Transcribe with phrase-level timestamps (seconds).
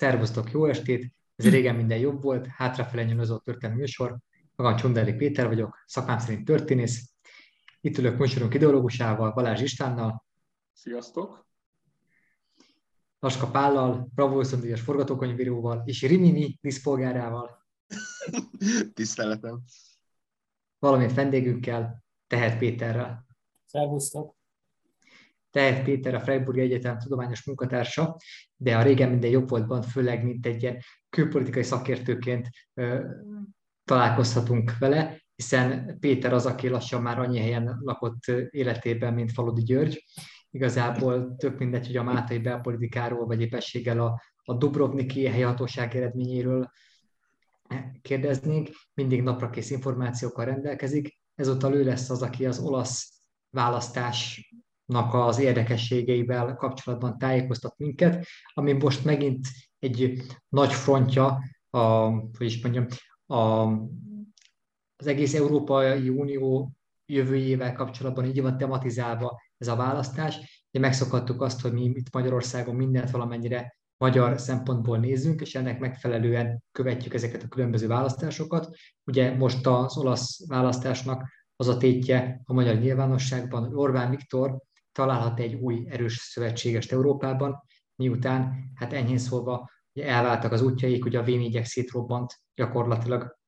[0.00, 1.12] Szervusztok, jó estét!
[1.36, 4.18] Ez régen minden jobb volt, hátrafele nyomozó történelmi műsor.
[4.56, 7.12] Magam Csondeli Péter vagyok, szakmám szerint történész.
[7.80, 10.24] Itt ülök műsorunk ideológusával, Balázs Istvánnal.
[10.72, 11.46] Sziasztok!
[13.18, 17.66] Laska Pállal, Bravo díjas forgatókönyvíróval és Rimini díszpolgárával.
[18.94, 19.62] Tiszteletem!
[20.78, 23.26] Valamint vendégünkkel, Tehet Péterrel.
[23.64, 24.39] Szervusztok!
[25.50, 28.16] Tehet Péter a Freiburg Egyetem tudományos munkatársa,
[28.56, 30.78] de a régen minden jobb voltban, főleg mint egy ilyen
[31.08, 32.48] külpolitikai szakértőként
[33.84, 40.04] találkozhatunk vele, hiszen Péter az, aki lassan már annyi helyen lakott életében, mint Faludi György.
[40.50, 46.70] Igazából tök mindegy, hogy a mátai belpolitikáról, vagy épességgel a, a Dubrovniki helyhatóság eredményéről
[48.02, 51.18] kérdeznénk, mindig naprakész információkkal rendelkezik.
[51.34, 54.50] Ezúttal ő lesz az, aki az olasz választás
[54.94, 59.46] az érdekességeivel kapcsolatban tájékoztat minket, ami most megint
[59.78, 61.38] egy nagy frontja,
[61.70, 62.86] a, hogy is mondjam,
[63.26, 63.66] a,
[64.96, 66.72] az egész Európai Unió
[67.06, 70.64] jövőjével kapcsolatban így van tematizálva ez a választás.
[70.72, 76.62] Ugye megszokhattuk azt, hogy mi itt Magyarországon mindent valamennyire magyar szempontból nézzünk, és ennek megfelelően
[76.72, 78.76] követjük ezeket a különböző választásokat.
[79.04, 84.58] Ugye most az olasz választásnak az a tétje a magyar nyilvánosságban, hogy Orbán Viktor
[85.00, 87.62] találhat egy új erős szövetségest Európában,
[87.94, 93.38] miután, hát enyhén szólva, ugye elváltak az útjaik, ugye a v 4 szétrobbant gyakorlatilag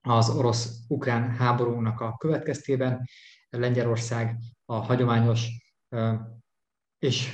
[0.00, 3.08] az orosz-ukrán háborúnak a következtében.
[3.50, 5.48] Lengyelország a hagyományos
[6.98, 7.32] és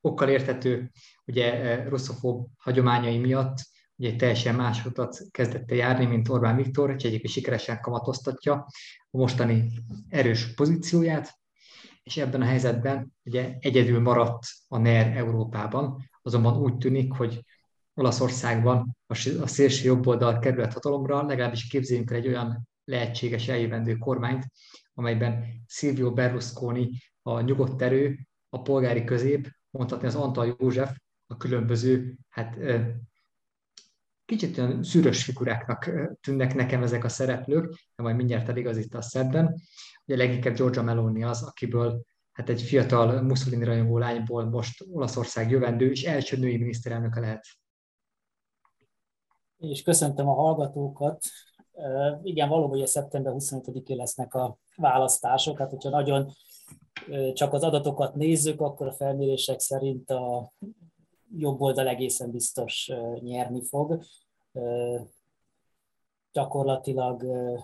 [0.00, 0.90] okkal értető
[1.26, 3.56] ugye russzofób hagyományai miatt
[3.96, 8.66] ugye teljesen más utat kezdette járni, mint Orbán Viktor, és egyébként sikeresen kamatoztatja
[9.10, 9.70] a mostani
[10.08, 11.38] erős pozícióját,
[12.08, 17.44] és ebben a helyzetben ugye egyedül maradt a NER Európában, azonban úgy tűnik, hogy
[17.94, 18.96] Olaszországban
[19.40, 24.46] a szélső jobb oldal került hatalomra, legalábbis képzeljünk el egy olyan lehetséges eljövendő kormányt,
[24.94, 26.90] amelyben Silvio Berlusconi
[27.22, 28.18] a nyugodt erő,
[28.48, 30.96] a polgári közép, mondhatni az Antal József,
[31.26, 32.56] a különböző, hát
[34.28, 35.90] kicsit olyan szűrös figuráknak
[36.20, 39.60] tűnnek nekem ezek a szereplők, de majd mindjárt eligazítasz szebben.
[40.06, 42.02] Ugye leginkább Giorgia Meloni az, akiből
[42.32, 47.44] hát egy fiatal Mussolini rajongó lányból most Olaszország jövendő és első női miniszterelnöke lehet.
[49.58, 51.24] És köszöntöm a hallgatókat.
[52.22, 55.58] Igen, valóban a szeptember 25-én lesznek a választások.
[55.58, 56.32] Hát, hogyha nagyon
[57.32, 60.52] csak az adatokat nézzük, akkor a felmérések szerint a
[61.36, 62.90] jobb oldal egészen biztos
[63.20, 64.02] nyerni fog.
[66.32, 67.22] Gyakorlatilag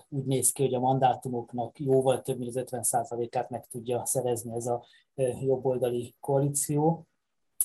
[0.09, 4.67] úgy néz ki, hogy a mandátumoknak jóval több mint az 50%-át meg tudja szerezni ez
[4.67, 4.83] a
[5.41, 7.07] jobboldali koalíció,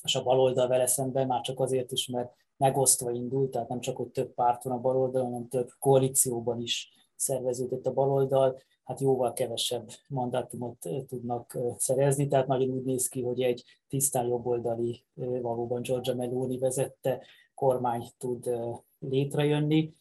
[0.03, 3.97] és a baloldal vele szemben már csak azért is, mert megosztva indult, tehát nem csak,
[3.97, 9.33] hogy több párt van a baloldal, hanem több koalícióban is szerveződött a baloldal, hát jóval
[9.33, 16.15] kevesebb mandátumot tudnak szerezni, tehát nagyon úgy néz ki, hogy egy tisztán jobboldali, valóban Giorgia
[16.15, 17.23] Meloni vezette
[17.55, 18.51] kormány tud
[18.99, 19.93] létrejönni,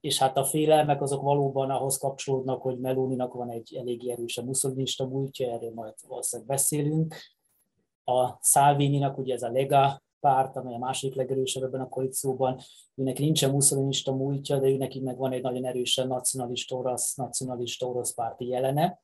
[0.00, 4.44] és hát a félelmek azok valóban ahhoz kapcsolódnak, hogy Melóninak van egy elég erős a
[4.44, 7.14] muszolinista múltja, erről majd valószínűleg beszélünk.
[8.04, 12.60] A Salvini-nak ugye ez a Lega párt, amely a második legerősebb ebben a koalícióban,
[12.94, 18.14] őnek nincsen muszolinista múltja, de őnek meg van egy nagyon erősen nacionalista orosz, nacionalista orosz
[18.14, 19.02] párti jelene,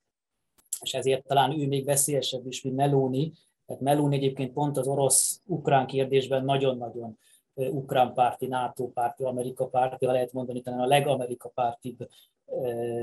[0.80, 3.32] és ezért talán ő még veszélyesebb is, mint Meloni,
[3.66, 7.19] tehát Meloni egyébként pont az orosz-ukrán kérdésben nagyon-nagyon
[7.54, 12.08] ukrán párti, NATO párti, Amerika párti, ha lehet mondani, talán a legamerika pártibb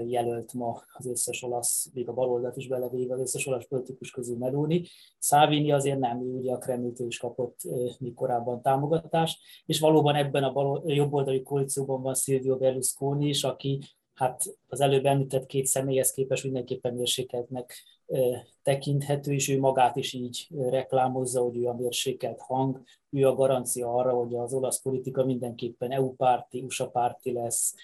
[0.06, 4.38] jelölt ma az összes olasz, még a baloldalt is belevéve az összes olasz politikus közül
[4.38, 4.84] Meloni.
[5.20, 7.60] Szávini azért nem, ő ugye a Kremltől is kapott
[8.00, 13.80] még korábban támogatást, és valóban ebben a bal, jobboldali koalícióban van Silvio Berlusconi is, aki
[14.14, 17.74] hát az előbb említett két személyhez képest mindenképpen mérsékeltnek
[18.64, 23.94] tekinthető, és ő magát is így reklámozza, hogy ő a mérsékelt hang, ő a garancia
[23.94, 27.76] arra, hogy az olasz politika mindenképpen EU-párti, USA-párti lesz.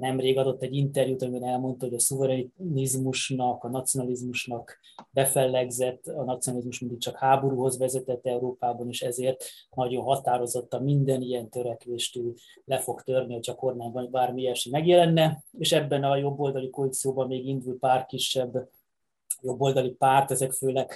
[0.00, 4.78] Nemrég adott egy interjút, amiben elmondta, hogy a szuverenizmusnak, a nacionalizmusnak
[5.10, 9.44] befellegzett, a nacionalizmus mindig csak háborúhoz vezetett Európában, és ezért
[9.74, 12.20] nagyon határozottan minden ilyen törekvést
[12.64, 17.46] le fog törni, hogy a kormányban bármi ilyesmi megjelenne, és ebben a jobboldali koalícióban még
[17.46, 18.68] indul pár kisebb
[19.42, 20.92] jobboldali párt, ezek főleg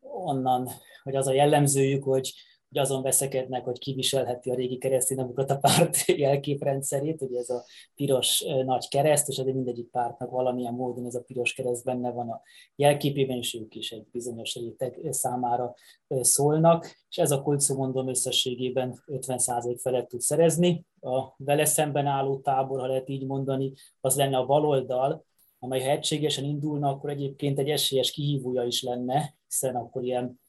[0.00, 0.68] onnan,
[1.02, 2.32] hogy az a jellemzőjük, hogy
[2.70, 5.96] hogy azon veszekednek, hogy kiviselheti a régi kereszténydemokrata párt
[6.26, 7.64] jelképrendszerét, ugye ez a
[7.94, 12.28] piros nagy kereszt, és azért mindegyik pártnak valamilyen módon ez a piros kereszt benne van
[12.28, 12.40] a
[12.76, 15.74] jelképében, és ők is egy bizonyos réteg számára
[16.08, 20.84] szólnak, és ez a kulcó mondom összességében 50% felett tud szerezni.
[21.00, 25.24] A vele szemben álló tábor, ha lehet így mondani, az lenne a baloldal,
[25.58, 30.40] amely ha egységesen indulna, akkor egyébként egy esélyes kihívója is lenne, hiszen akkor ilyen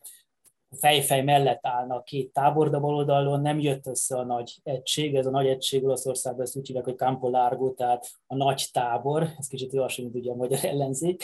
[0.79, 5.15] fejfej mellett állna a két tábor, de baloldalon nem jött össze a nagy egység.
[5.15, 9.27] Ez a nagy egység Olaszországban ezt úgy hívják, hogy Campo Largo, tehát a nagy tábor,
[9.37, 11.23] ez kicsit mint ugye a magyar ellenzék.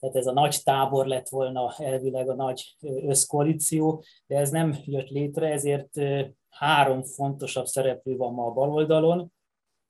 [0.00, 5.08] Tehát ez a nagy tábor lett volna elvileg a nagy összkoalíció, de ez nem jött
[5.08, 5.90] létre, ezért
[6.48, 9.32] három fontosabb szereplő van ma a baloldalon,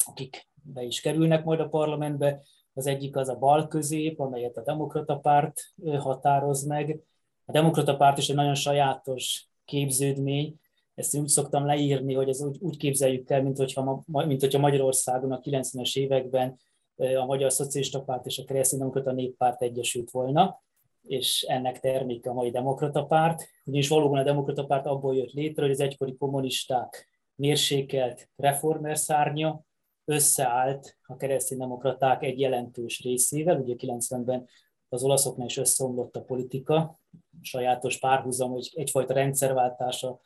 [0.06, 2.42] akik be is kerülnek majd a parlamentbe.
[2.72, 5.60] Az egyik az a bal közép, amelyet a demokrata párt
[5.98, 7.00] határoz meg,
[7.46, 10.60] a demokrata párt is egy nagyon sajátos képződmény,
[10.94, 15.32] ezt úgy szoktam leírni, hogy ez úgy, úgy képzeljük el, mint hogyha, mint hogyha Magyarországon
[15.32, 16.58] a 90-es években
[16.96, 20.62] a Magyar Szocialista Párt és a Kereszténydemokrata Néppárt egyesült volna,
[21.02, 23.48] és ennek terméke a mai demokrata párt.
[23.64, 29.60] Ugyanis valóban a demokrata párt abból jött létre, hogy az egykori kommunisták mérsékelt reformer szárnya
[30.04, 34.48] összeállt a kereszténydemokraták egy jelentős részével, ugye 90-ben
[34.88, 36.98] az olaszoknál is összeomlott a politika,
[37.40, 40.20] sajátos párhuzam, hogy egyfajta rendszerváltás a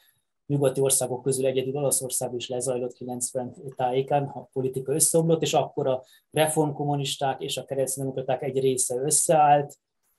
[0.47, 6.05] nyugati országok közül egyedül Olaszország is lezajlott 90 tájékán, a politika összeomlott, és akkor a
[6.31, 9.79] reformkommunisták és a kereszténydemokraták egy része összeállt,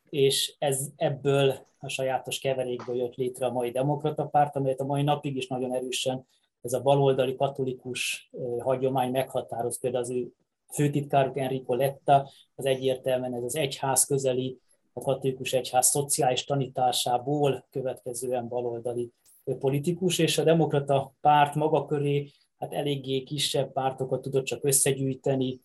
[0.09, 5.01] és ez ebből a sajátos keverékből jött létre a mai demokrata párt, amelyet a mai
[5.01, 6.27] napig is nagyon erősen
[6.61, 10.31] ez a baloldali katolikus hagyomány meghatároz, például az ő
[10.73, 14.59] főtitkáruk Enrico Letta, az egyértelműen ez az egyház közeli
[14.93, 19.11] a katolikus egyház szociális tanításából következően baloldali
[19.59, 25.61] politikus, és a demokrata párt maga köré hát eléggé kisebb pártokat tudott csak összegyűjteni,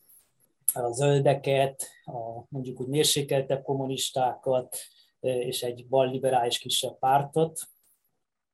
[0.74, 4.76] a zöldeket, a mondjuk úgy mérsékeltebb kommunistákat,
[5.20, 7.60] és egy balliberális kisebb pártot.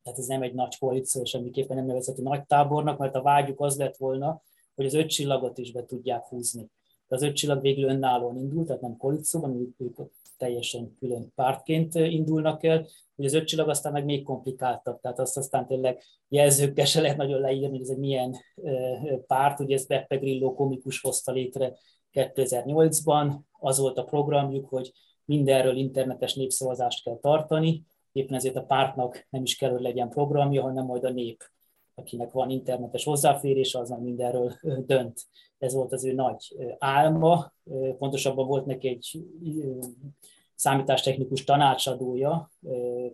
[0.03, 3.77] Tehát ez nem egy nagy koalíció, semmiképpen nem nevezhető nagy tábornak, mert a vágyuk az
[3.77, 4.43] lett volna,
[4.75, 6.71] hogy az öt csillagot is be tudják húzni.
[7.09, 9.97] De az öt csillag végül önállóan indult, tehát nem koalícióban, ők
[10.43, 12.87] teljesen külön pártként indulnak el,
[13.17, 17.17] hogy az öt csillag aztán meg még komplikáltabb, tehát azt aztán tényleg jelzőkkel se lehet
[17.17, 18.37] nagyon leírni, hogy ez egy milyen
[19.27, 21.73] párt, ugye ez Beppe Grillo komikus hozta létre
[22.13, 24.93] 2008-ban, az volt a programjuk, hogy
[25.25, 30.63] mindenről internetes népszavazást kell tartani, éppen ezért a pártnak nem is kell, hogy legyen programja,
[30.63, 31.43] hanem majd a nép
[31.95, 34.53] akinek van internetes hozzáférés, az már mindenről
[34.87, 35.27] dönt.
[35.63, 37.53] Ez volt az ő nagy álma.
[37.99, 39.25] Pontosabban volt neki egy
[40.55, 42.51] számítástechnikus tanácsadója,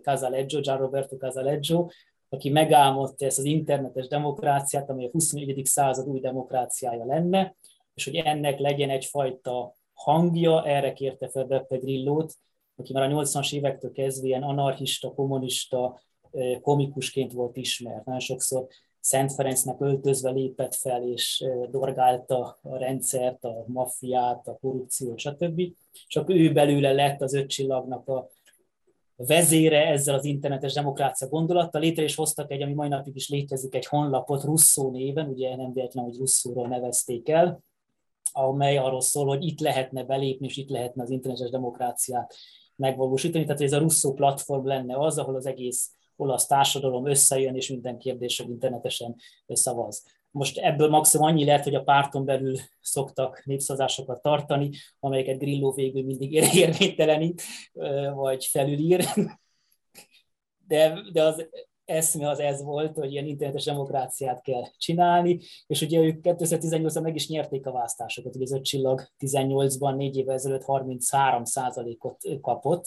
[0.01, 1.87] Casaleggio, Gianroberto Casaleggio,
[2.29, 5.65] aki megálmodta ezt az internetes demokráciát, amely a 21.
[5.65, 7.55] század új demokráciája lenne,
[7.93, 12.33] és hogy ennek legyen egyfajta hangja, erre kérte fel Beppe Grillót,
[12.75, 16.01] aki már a 80-as évektől kezdve ilyen anarchista, kommunista,
[16.61, 18.05] komikusként volt ismert.
[18.05, 18.67] Nagyon sokszor
[19.09, 25.61] Szent Ferencnek öltözve lépett fel, és dorgálta a rendszert, a maffiát, a korrupciót, stb.
[26.07, 28.29] Csak ő belőle lett az öt csillagnak a
[29.15, 31.81] vezére ezzel az internetes demokrácia gondolattal.
[31.81, 35.73] Létre is hoztak egy, ami mai napig is létezik, egy honlapot Russzó néven, ugye nem
[35.73, 37.63] véletlen, hogy Russzóról nevezték el,
[38.31, 42.35] amely arról szól, hogy itt lehetne belépni, és itt lehetne az internetes demokráciát
[42.75, 43.45] megvalósítani.
[43.45, 47.97] Tehát ez a Russzó platform lenne az, ahol az egész olasz társadalom összejön, és minden
[47.97, 49.15] kérdésre internetesen
[49.47, 50.03] szavaz.
[50.31, 56.03] Most ebből maximum annyi lehet, hogy a párton belül szoktak népszavazásokat tartani, amelyeket Grillo végül
[56.03, 57.41] mindig érvénytelenít,
[58.13, 59.05] vagy felülír.
[60.67, 61.47] De, de az
[61.85, 67.15] eszme az ez volt, hogy ilyen internetes demokráciát kell csinálni, és ugye ők 2018-ban meg
[67.15, 71.43] is nyerték a választásokat, ugye az öt csillag 18-ban, négy évvel ezelőtt 33
[71.99, 72.85] ot kapott,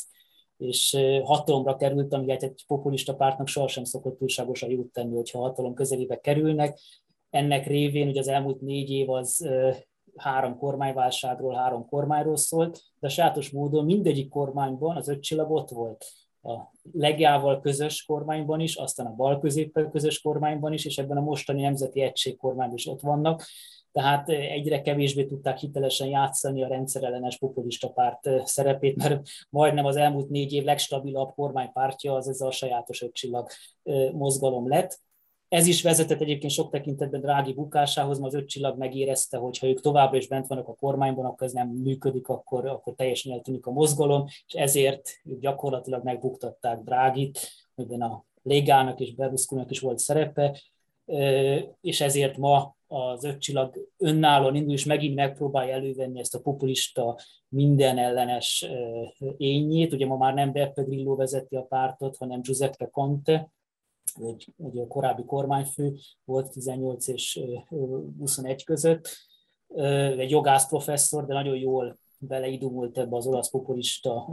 [0.63, 6.21] és hatalomra került, ami egy populista pártnak sohasem szokott túlságosan jót tenni, hogyha hatalom közelébe
[6.21, 6.79] kerülnek.
[7.31, 9.49] Ennek révén ugye az elmúlt négy év az
[10.17, 16.05] három kormányválságról, három kormányról szólt, de sajátos módon mindegyik kormányban az öt ott volt.
[16.43, 21.21] A legjával közös kormányban is, aztán a bal középpel közös kormányban is, és ebben a
[21.21, 23.45] mostani nemzeti egység kormányban is ott vannak
[23.93, 30.29] tehát egyre kevésbé tudták hitelesen játszani a rendszerellenes populista párt szerepét, mert majdnem az elmúlt
[30.29, 33.49] négy év legstabilabb kormánypártja az ez a sajátos ötcsillag
[34.13, 35.01] mozgalom lett.
[35.49, 39.67] Ez is vezetett egyébként sok tekintetben drági bukásához, mert az öt csillag megérezte, hogy ha
[39.67, 43.67] ők továbbra is bent vannak a kormányban, akkor ez nem működik, akkor, akkor teljesen eltűnik
[43.67, 47.39] a mozgalom, és ezért gyakorlatilag megbuktatták Drágit,
[47.75, 50.59] ebben a Légának és Berlusconinak is volt szerepe,
[51.81, 57.19] és ezért ma az ötcsillag önállóan indul, és megint megpróbálja elővenni ezt a populista,
[57.49, 58.67] minden ellenes
[59.37, 59.93] ényét.
[59.93, 63.53] Ugye ma már nem Beppe Grillo vezeti a pártot, hanem Giuseppe Conte,
[64.15, 65.95] egy, egy korábbi kormányfő,
[66.25, 67.41] volt 18 és
[68.19, 69.09] 21 között,
[70.17, 74.29] egy jogász professzor, de nagyon jól beleidumult ebbe az olasz populista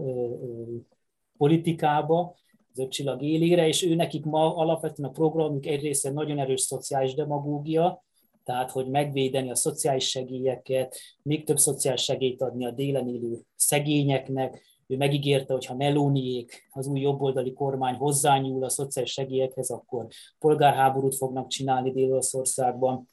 [1.38, 2.36] politikába,
[2.72, 7.14] az öt csillag élére, és ő nekik ma alapvetően a programjuk egyrészt nagyon erős szociális
[7.14, 8.04] demagógia,
[8.50, 14.62] tehát hogy megvédeni a szociális segélyeket, még több szociális segélyt adni a délen élő szegényeknek.
[14.88, 20.08] Ő megígérte, hogy ha Melóniék, az új jobboldali kormány hozzányúl a szociális segélyekhez, akkor
[20.40, 23.10] polgárháborút fognak csinálni Dél-Olaszországban.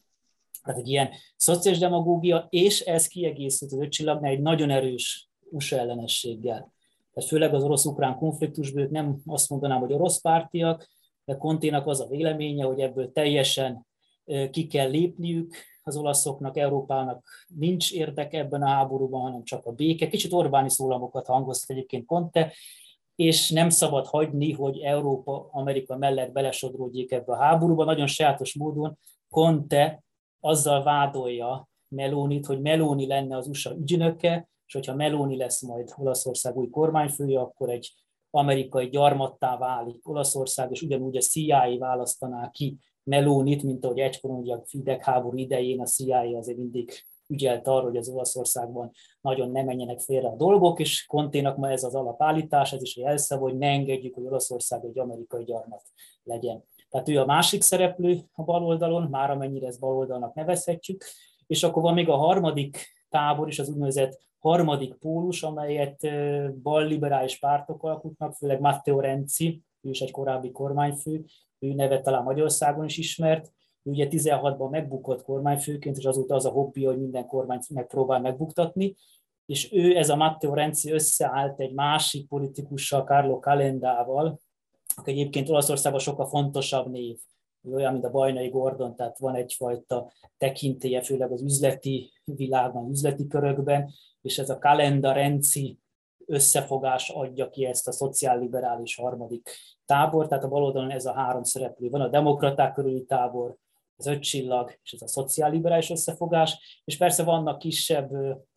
[0.63, 6.73] Tehát egy ilyen szociális demagógia, és ez kiegészült az ötcsillagnál egy nagyon erős USA ellenességgel.
[7.15, 10.89] Tehát főleg az orosz-ukrán konfliktusból nem azt mondanám, hogy orosz pártiak,
[11.25, 13.86] de Konténak az a véleménye, hogy ebből teljesen
[14.51, 20.09] ki kell lépniük, az olaszoknak, Európának nincs érdeke ebben a háborúban, hanem csak a béke.
[20.09, 22.53] Kicsit Orbáni szólamokat hangoztat egyébként Conte,
[23.15, 27.85] és nem szabad hagyni, hogy Európa, Amerika mellett belesodródjék ebbe a háborúba.
[27.85, 30.05] Nagyon sajátos módon Conte
[30.41, 36.57] azzal vádolja Melónit, hogy Meloni lenne az USA ügynöke, és hogyha Meloni lesz majd Olaszország
[36.57, 37.95] új kormányfője, akkor egy
[38.31, 44.95] amerikai gyarmattá válik Olaszország, és ugyanúgy a CIA választaná ki Melónit, mint ahogy egykor ugye
[44.95, 46.91] a háború idején a CIA azért mindig
[47.29, 51.85] ügyelt arra, hogy az Olaszországban nagyon ne menjenek félre a dolgok, és Konténak ma ez
[51.85, 55.83] az alapállítás, ez is a jelszava, hogy ne engedjük, hogy Olaszország egy amerikai gyarmat
[56.23, 56.65] legyen.
[56.89, 61.05] Tehát ő a másik szereplő a baloldalon, már amennyire ezt baloldalnak nevezhetjük,
[61.47, 66.09] és akkor van még a harmadik tábor is, az úgynevezett harmadik pólus, amelyet
[66.63, 71.25] balliberális pártok alkotnak, főleg Matteo Renzi, ő is egy korábbi kormányfő,
[71.59, 76.51] ő neve talán Magyarországon is ismert, ő ugye 16-ban megbukott kormányfőként, és azóta az a
[76.51, 78.97] hobbi, hogy minden kormányt megpróbál megbuktatni,
[79.47, 84.41] és ő, ez a Matteo Renzi összeállt egy másik politikussal, Carlo Calendával,
[84.97, 87.19] aki egyébként Olaszországban sokkal fontosabb név,
[87.63, 93.27] ő olyan, mint a Bajnai Gordon, tehát van egyfajta tekintélye, főleg az üzleti világban, üzleti
[93.27, 93.91] körökben,
[94.23, 95.79] és ez a Calenda Renzi
[96.27, 99.51] összefogás adja ki ezt a szociálliberális harmadik
[99.85, 103.57] tábor, tehát a baloldalon ez a három szereplő van, a demokraták körüli tábor,
[103.97, 108.11] az öt csillag és ez a szociálliberális összefogás, és persze vannak kisebb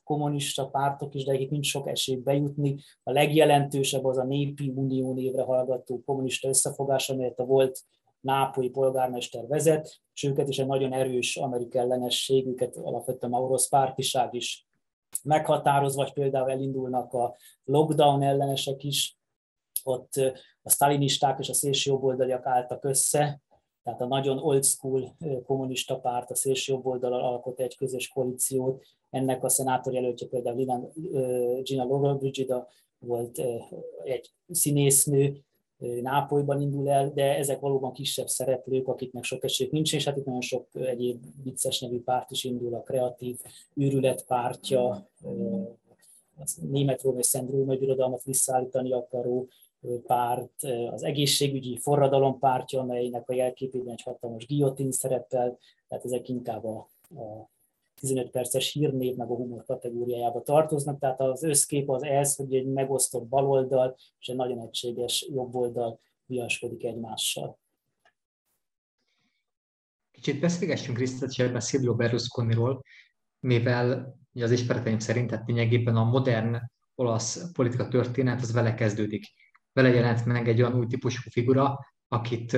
[0.03, 2.75] kommunista pártok is, de akik nincs sok esély bejutni.
[3.03, 7.81] A legjelentősebb az a Népi Unió névre hallgató kommunista összefogás, amelyet a volt
[8.19, 14.33] nápolyi polgármester vezet, és őket is egy nagyon erős amerikai ellenességüket, alapvetően a orosz pártiság
[14.33, 14.68] is
[15.23, 19.17] meghatároz, vagy például elindulnak a lockdown ellenesek is,
[19.83, 20.13] ott
[20.61, 23.41] a sztalinisták és a szélső jobboldaliak álltak össze,
[23.83, 29.43] tehát a nagyon old school kommunista párt, a szélső jobboldalal alkot egy közös koalíciót, ennek
[29.43, 30.91] a szenátor jelöltje például
[31.63, 32.67] Gina Lollobrigida
[32.99, 33.41] volt
[34.03, 35.43] egy színésznő,
[36.01, 40.25] Nápolyban indul el, de ezek valóban kisebb szereplők, akiknek sok esélyük nincs, és hát itt
[40.25, 43.37] nagyon sok egyéb vicces nevű párt is indul, a kreatív
[43.81, 45.07] űrület pártja, a
[46.61, 49.47] német Róma és Szent Róma birodalmat visszaállítani akaró
[50.07, 55.57] párt, az egészségügyi forradalom pártja, amelynek a jelképében egy hatalmas guillotine szerepel,
[55.87, 57.49] tehát ezek inkább a, a
[57.99, 62.65] 15 perces hírnév meg a humor kategóriájába tartoznak, tehát az összkép az ez, hogy egy
[62.65, 67.59] megosztott baloldal és egy nagyon egységes jobboldal viaskodik egymással.
[70.11, 72.83] Kicsit beszélgessünk részletesebben Silvio Berlusconiról,
[73.39, 76.57] mivel az ismereteim szerint, tehát lényegében a modern
[76.95, 79.25] olasz politika történet az vele kezdődik.
[79.73, 82.57] Vele jelent meg egy olyan új típusú figura, akit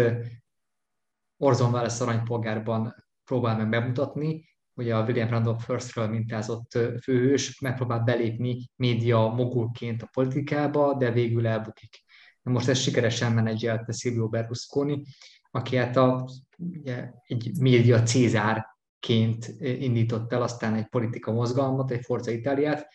[1.37, 4.45] Orzon Welles aranypolgárban próbál meg bemutatni,
[4.81, 6.71] hogy a William Randolph Firstről mintázott
[7.01, 12.03] főhős megpróbál belépni média mogulként a politikába, de végül elbukik.
[12.41, 15.03] Most ezt sikeresen menedzselte Silvio Berlusconi,
[15.51, 22.31] aki hát a, ugye, egy média cézárként indított el aztán egy politika mozgalmat, egy Forza
[22.31, 22.87] Italiát,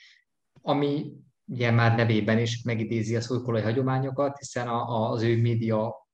[0.63, 1.13] ami
[1.45, 6.06] ugye már nevében is megidézi a szurkolói hagyományokat, hiszen a, az ő média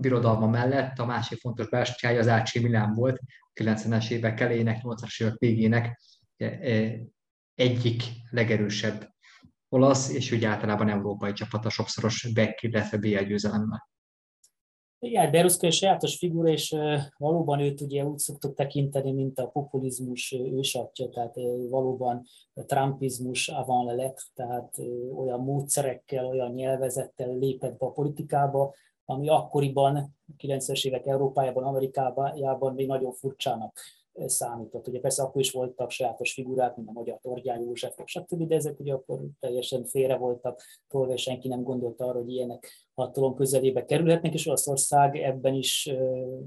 [0.00, 3.20] birodalma mellett a másik fontos bástyája az AC Milán volt,
[3.60, 6.00] 90-es évek elejének, 80-as évek végének
[6.36, 6.58] e,
[7.54, 9.08] egyik legerősebb
[9.68, 13.88] olasz, és úgy általában európai csapata sokszoros back, illetve BL győzelemmel.
[14.98, 16.76] Igen, Berlusconi sajátos figura, és
[17.16, 21.34] valóban őt ugye úgy szoktuk tekinteni, mint a populizmus ősatja, tehát
[21.68, 22.22] valóban
[22.54, 24.78] a trumpizmus avant le tehát
[25.16, 28.74] olyan módszerekkel, olyan nyelvezettel lépett be a politikába,
[29.06, 33.78] ami akkoriban, 90-es évek Európájában, Amerikában még nagyon furcsának
[34.26, 34.88] számított.
[34.88, 38.80] Ugye persze akkor is voltak sajátos figurák, mint a magyar Tordján József, stb., de ezek
[38.80, 43.84] ugye akkor teljesen félre voltak tolva, és senki nem gondolta arra, hogy ilyenek hatalom közelébe
[43.84, 45.90] kerülhetnek, és Olaszország ebben is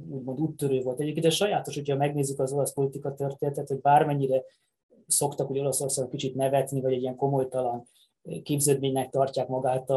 [0.09, 0.99] úgymond úttörő volt.
[0.99, 4.43] Egyébként ez sajátos, hogyha megnézzük az olasz politika történetet, hogy bármennyire
[5.07, 7.87] szoktak hogy Olaszországon kicsit nevetni, vagy egy ilyen komolytalan
[8.43, 9.89] képződménynek tartják magát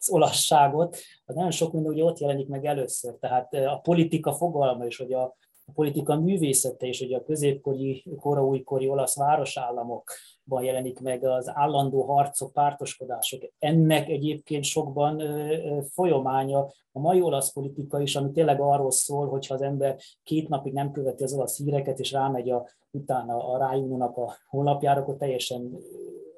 [0.00, 3.14] az olasságot, az nagyon sok minden ugye ott jelenik meg először.
[3.14, 5.22] Tehát a politika fogalma is, hogy a,
[5.64, 12.02] a politika művészete és hogy a középkori, kora újkori olasz városállamokban jelenik meg az állandó
[12.02, 13.42] harcok, pártoskodások.
[13.58, 15.22] Ennek egyébként sokban
[15.90, 20.72] folyamánya a mai olasz politika is, ami tényleg arról szól, hogyha az ember két napig
[20.72, 25.78] nem követi az olasz híreket, és rámegy a, utána a rájúnak a honlapjára, akkor teljesen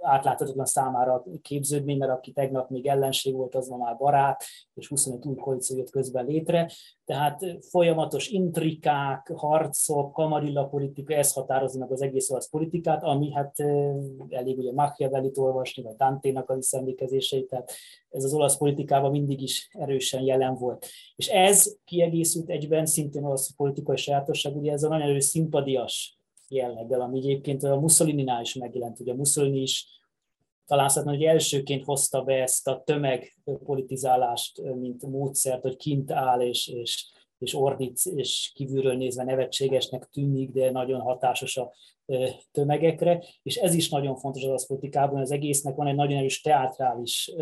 [0.02, 4.44] átláthatatlan számára a képződmény, mert aki tegnap még ellenség volt, az ma már barát,
[4.75, 6.71] és 25 új koalíció jött közben létre.
[7.04, 13.61] Tehát folyamatos intrikák, harcok, kamarilla politika, ez határozza meg az egész olasz politikát, ami hát
[14.28, 17.73] elég ugye Machiavellit olvasni, vagy Dante-nak a visszaemlékezéseit, tehát
[18.11, 20.87] ez az olasz politikában mindig is erősen jelen volt.
[21.16, 26.22] És ez kiegészült egyben szintén olasz politikai sajátosság, ugye ez a nagyon erős szimpadias
[26.52, 29.00] jelleggel, ami egyébként a Mussolini-nál is megjelent.
[29.00, 29.87] Ugye Mussolini is
[30.66, 36.68] talán szerintem, hogy elsőként hozta be ezt a tömegpolitizálást, mint módszert, hogy kint áll és,
[36.68, 41.73] és, és ordít, és kívülről nézve nevetségesnek tűnik, de nagyon hatásos a
[42.50, 47.35] tömegekre, és ez is nagyon fontos az politikában, az egésznek van egy nagyon erős teátrális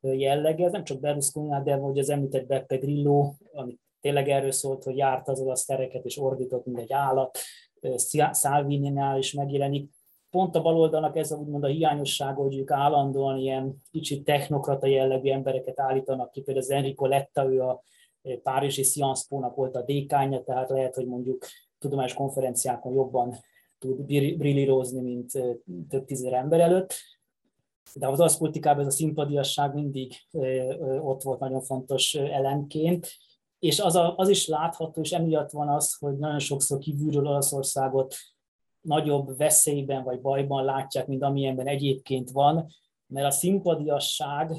[0.00, 4.84] jellege, ez nem csak berlusconi de hogy az említett Beppe Grillo, ami tényleg erről szólt,
[4.84, 7.38] hogy járt az olasz tereket és ordított, mint egy állat,
[8.32, 9.90] Salvini-nál is megjelenik.
[10.30, 15.30] Pont a baloldalnak ez a, úgymond a hiányossága, hogy ők állandóan ilyen kicsit technokrata jellegű
[15.30, 16.40] embereket állítanak ki.
[16.40, 17.82] Például az Enrico Letta, ő a
[18.42, 21.44] Párizsi Sciences volt a dékánya, tehát lehet, hogy mondjuk
[21.78, 23.36] tudományos konferenciákon jobban
[23.78, 24.00] tud
[24.36, 25.30] brillírozni, mint
[25.88, 26.94] több tízer ember előtt.
[27.94, 30.12] De az az politikában ez a szimpadiasság mindig
[31.00, 33.08] ott volt nagyon fontos elemként,
[33.58, 38.14] és az, a, az is látható, és emiatt van az, hogy nagyon sokszor kívülről Olaszországot
[38.80, 42.66] nagyobb veszélyben vagy bajban látják, mint amilyenben egyébként van,
[43.06, 44.52] mert a szimpadiasság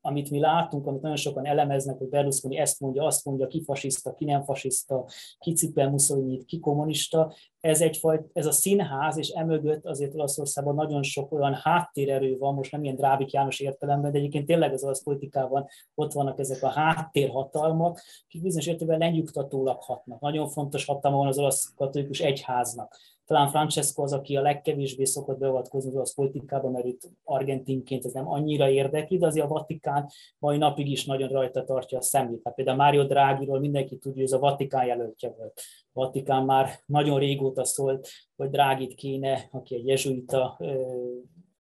[0.00, 4.14] amit mi látunk, amit nagyon sokan elemeznek, hogy Berlusconi ezt mondja, azt mondja, ki fasiszta,
[4.14, 5.04] ki nem fasiszta,
[5.38, 11.02] ki cipel mussolini ki kommunista, ez, egyfajta, ez a színház, és emögött azért Olaszországban nagyon
[11.02, 15.02] sok olyan háttérerő van, most nem ilyen Drábik János értelemben, de egyébként tényleg az olasz
[15.02, 20.20] politikában ott vannak ezek a háttérhatalmak, akik bizonyos értelemben lenyugtatólag hatnak.
[20.20, 22.96] Nagyon fontos hatalma van az olasz katolikus egyháznak
[23.30, 28.28] talán Francesco az, aki a legkevésbé szokott beavatkozni az politikába, mert itt argentinként ez nem
[28.28, 32.42] annyira érdekli, de azért a Vatikán mai napig is nagyon rajta tartja a szemét.
[32.42, 35.60] Tehát például Mário Drágiról mindenki tudja, hogy ez a Vatikán jelöltje volt.
[35.92, 40.60] A Vatikán már nagyon régóta szólt, hogy Drágit kéne, aki egy jezsuita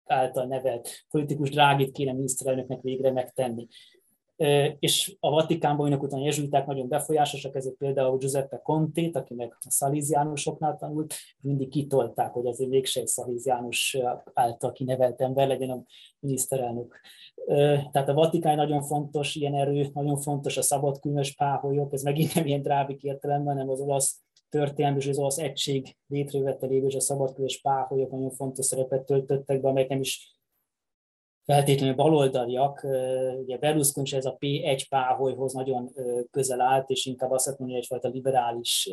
[0.05, 3.67] által nevelt politikus Drágit kéne miniszterelnöknek végre megtenni
[4.79, 9.71] és a Vatikánban olyanok után jezsuiták nagyon befolyásosak, ezért például Giuseppe Conti, aki meg a
[9.71, 13.97] szalíziánusoknál tanult, mindig kitolták, hogy azért mégse egy szalíziánus
[14.33, 15.83] által kinevelt ember legyen a
[16.19, 16.99] miniszterelnök.
[17.91, 22.45] Tehát a Vatikán nagyon fontos ilyen erő, nagyon fontos a szabadkülmös páholyok, ez megint nem
[22.45, 27.61] ilyen drábik értelemben, hanem az olasz történelmi és az olasz egység létrejövetelével és a szabadkülmös
[27.61, 30.36] páholyok nagyon fontos szerepet töltöttek be, amelyek nem is
[31.47, 32.87] feltétlenül baloldaliak,
[33.41, 35.91] ugye Berlusconi ez a P1 páholyhoz nagyon
[36.31, 38.89] közel állt, és inkább azt mondani, hogy egyfajta liberális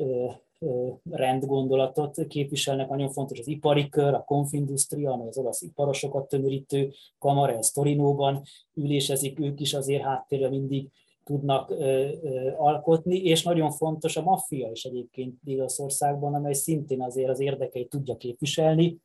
[1.11, 2.89] rendgondolatot képviselnek.
[2.89, 8.43] Nagyon fontos az ipari kör, a Confindustria, amely az olasz iparosokat tömörítő kamara, ez Torinóban
[8.75, 10.89] ülésezik, ők is azért háttérre mindig
[11.25, 17.29] tudnak ö, ö, alkotni, és nagyon fontos a maffia is egyébként Dél-Olaszországban, amely szintén azért
[17.29, 18.99] az érdekeit tudja képviselni,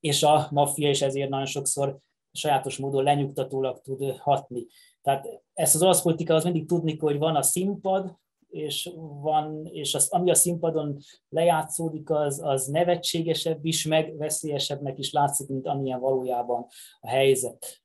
[0.00, 1.98] és a maffia is ezért nagyon sokszor
[2.32, 4.66] sajátos módon lenyugtatólag tud hatni.
[5.02, 8.90] Tehát ezt az olasz politika az mindig tudni, hogy van a színpad, és,
[9.20, 15.48] van, és az, ami a színpadon lejátszódik, az, az nevetségesebb is, meg veszélyesebbnek is látszik,
[15.48, 16.66] mint amilyen valójában
[17.00, 17.82] a helyzet.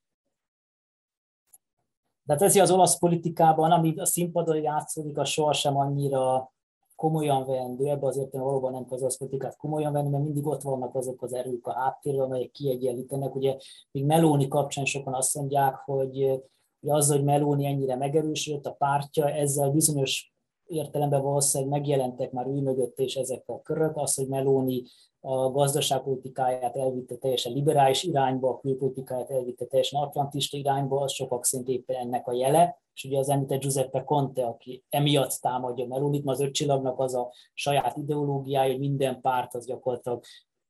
[2.25, 6.53] Tehát ez az olasz politikában, ami a színpadon játszódik, az sohasem annyira
[6.95, 10.61] komolyan vendő, ebbe az értelemben valóban nem kell az politikát komolyan venni, mert mindig ott
[10.61, 13.35] vannak azok az erők a háttérben, amelyek kiegyenlítenek.
[13.35, 13.57] Ugye
[13.91, 16.41] még Melóni kapcsán sokan azt mondják, hogy,
[16.79, 20.33] hogy az, hogy Melóni ennyire megerősödött, a pártja ezzel bizonyos
[20.65, 24.83] értelemben valószínűleg megjelentek már ő mögött és ezek a körök, az, hogy Meloni
[25.25, 31.69] a gazdaságpolitikáját elvitte teljesen liberális irányba, a külpolitikáját elvitte teljesen atlantista irányba, az sokak szerint
[31.69, 36.39] éppen ennek a jele, és ugye az említett Giuseppe Conte, aki emiatt támadja Melonit, az
[36.39, 40.23] öt csillagnak az a saját ideológiája, hogy minden párt az gyakorlatilag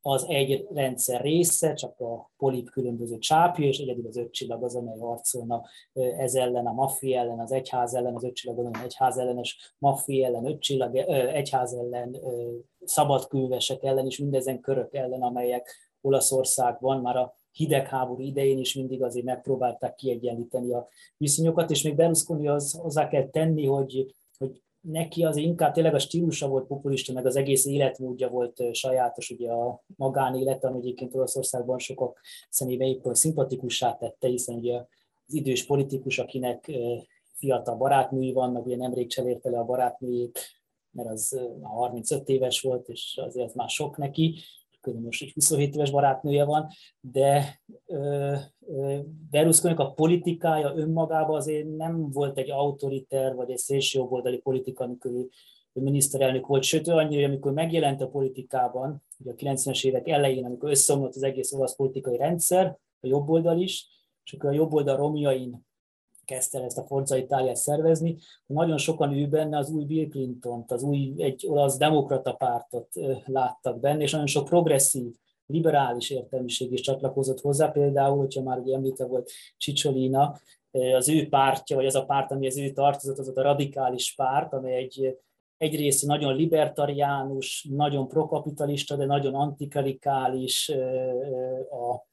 [0.07, 4.75] az egy rendszer része, csak a polip különböző csápja, és egyedül az öt csillag az,
[4.75, 5.63] amely harcolna
[5.93, 10.25] ez ellen, a maffia ellen, az egyház ellen, az öt csillag az egyház ellenes maffia
[10.25, 12.17] ellen, öt csillag, egyház ellen,
[12.83, 19.25] szabadkővesek ellen, és mindezen körök ellen, amelyek Olaszországban már a hidegháború idején is mindig azért
[19.25, 20.87] megpróbálták kiegyenlíteni a
[21.17, 24.15] viszonyokat, és még Berlusconi az hozzá kell tenni, hogy
[24.85, 29.51] neki az inkább tényleg a stílusa volt populista, meg az egész életmódja volt sajátos, ugye
[29.51, 34.75] a magánélet, ami egyébként Olaszországban sokak szemébe éppen szimpatikussá tette, hiszen ugye
[35.27, 36.71] az idős politikus, akinek
[37.33, 40.39] fiatal barátnői vannak, ugye nemrég cserélte le a barátnőjét,
[40.91, 44.35] mert az már 35 éves volt, és azért már sok neki,
[44.93, 46.67] most egy 27 éves barátnője van,
[46.99, 47.61] de
[49.29, 55.29] berlusconi a politikája önmagában azért nem volt egy autoriter vagy egy szélsőjobboldali politika, amikor ő
[55.73, 60.69] miniszterelnök volt, sőt, annyira, hogy amikor megjelent a politikában, ugye a 90-es évek elején, amikor
[60.69, 62.65] összeomlott az egész olasz politikai rendszer,
[62.99, 63.87] a jobboldal is,
[64.23, 65.65] és akkor a jobboldal romjain
[66.25, 70.83] kezdte ezt a Forza Itáliát szervezni, nagyon sokan ő benne az új Bill Clinton-t, az
[70.83, 72.87] új egy olasz demokrata pártot
[73.25, 75.13] láttak benne, és nagyon sok progresszív,
[75.47, 80.39] liberális értelmiség is csatlakozott hozzá, például, hogyha már ugye említve volt Cicciolina,
[80.95, 84.53] az ő pártja, vagy az a párt, ami az ő tartozott, az a radikális párt,
[84.53, 85.17] amely egy
[85.57, 90.69] egyrészt nagyon libertariánus, nagyon prokapitalista, de nagyon antikarikális
[91.69, 92.07] a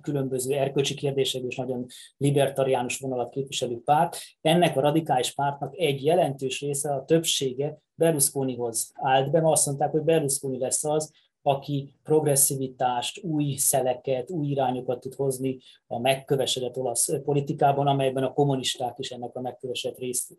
[0.00, 4.16] különböző erkölcsi kérdésekből is nagyon libertariánus vonalat képviselő párt.
[4.40, 10.02] Ennek a radikális pártnak egy jelentős része, a többsége Berlusconihoz állt be, azt mondták, hogy
[10.02, 17.86] Berlusconi lesz az, aki progresszivitást, új szeleket, új irányokat tud hozni a megkövesedett olasz politikában,
[17.86, 20.30] amelyben a kommunisták is ennek a megkövesedett rész,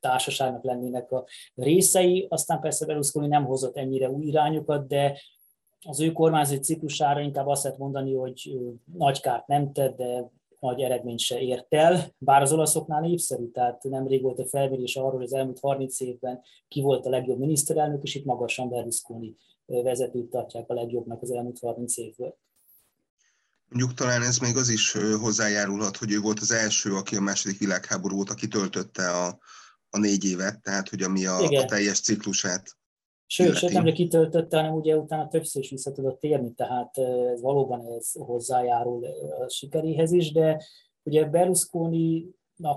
[0.00, 2.26] társaságnak lennének a részei.
[2.28, 5.18] Aztán persze Berlusconi nem hozott ennyire új irányokat, de
[5.84, 8.58] az ő kormányzati ciklusára inkább azt lehet mondani, hogy
[8.94, 13.82] nagy kárt nem tett, de nagy eredményt se ért el, bár az olaszoknál népszerű, tehát
[13.82, 18.02] nemrég volt egy felmérés arról, hogy az elmúlt 30 évben ki volt a legjobb miniszterelnök,
[18.02, 22.36] és itt magasan Berlusconi vezetőt tartják a legjobbnak az elmúlt 30 évből.
[23.68, 27.58] Mondjuk talán ez még az is hozzájárulhat, hogy ő volt az első, aki a második
[27.58, 29.38] világháború óta kitöltötte a,
[29.90, 32.76] a négy évet, tehát hogy ami a, a teljes ciklusát
[33.26, 37.86] Sőt, sőt nem kitöltötte, hanem ugye utána többször is vissza tudott térni, tehát ez valóban
[37.86, 39.04] ez hozzájárul
[39.40, 40.62] a sikeréhez is, de
[41.02, 42.26] ugye Berlusconi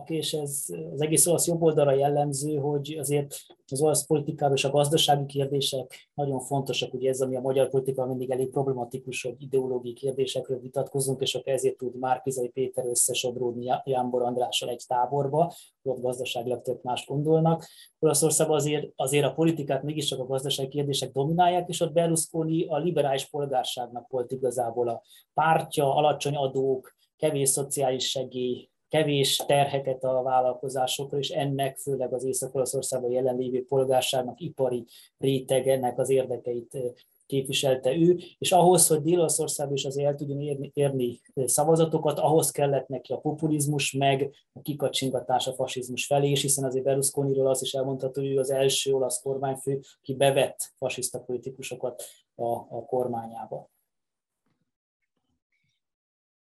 [0.06, 3.36] és ez az egész olasz jobboldalra jellemző, hogy azért
[3.72, 8.06] az olasz politikában és a gazdasági kérdések nagyon fontosak, ugye ez, ami a magyar politika
[8.06, 14.22] mindig elég problematikus, hogy ideológiai kérdésekről vitatkozunk, és akkor ezért tud Márkizai Péter összesodródni Jánbor
[14.22, 17.66] Andrással egy táborba, ott gazdaságilag tök más gondolnak.
[18.00, 23.30] Olaszországban azért, azért a politikát mégiscsak a gazdasági kérdések dominálják, és ott Berlusconi a liberális
[23.30, 25.02] polgárságnak volt igazából a
[25.34, 33.12] pártja, alacsony adók, kevés szociális segély, kevés terheket a vállalkozásokra, és ennek főleg az Észak-Olaszországban
[33.12, 34.86] jelenlévő polgárságnak, ipari
[35.18, 36.78] rétegenek az érdekeit
[37.26, 42.88] képviselte ő, és ahhoz, hogy Dél-Olaszországban is azért el tudjon érni, érni szavazatokat, ahhoz kellett
[42.88, 47.74] neki a populizmus, meg a kikacsingatás a fasizmus felé, és hiszen azért Berlusconiról azt is
[47.74, 52.04] elmondható, hogy ő az első olasz kormányfő, ki bevett fasiszta politikusokat
[52.36, 53.70] a, a kormányába.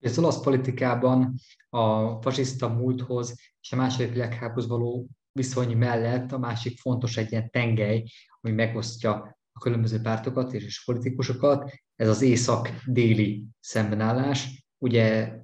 [0.01, 1.33] Az olasz politikában
[1.69, 7.49] a fasiszta múlthoz és a második világháborúhoz való viszony mellett a másik fontos egy ilyen
[7.49, 8.03] tengely,
[8.41, 14.65] ami megosztja a különböző pártokat és politikusokat, ez az észak-déli szembenállás.
[14.77, 15.35] Ugye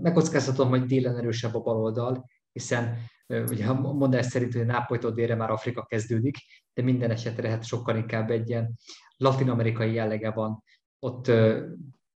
[0.00, 2.96] megkockáztatom, hogy délen erősebb a baloldal, hiszen
[3.28, 6.36] ugye a mondás szerint, hogy Nápolytól délre már Afrika kezdődik,
[6.74, 8.74] de minden esetre hát sokkal inkább egy ilyen
[9.16, 10.62] latin-amerikai jellege van
[10.98, 11.28] ott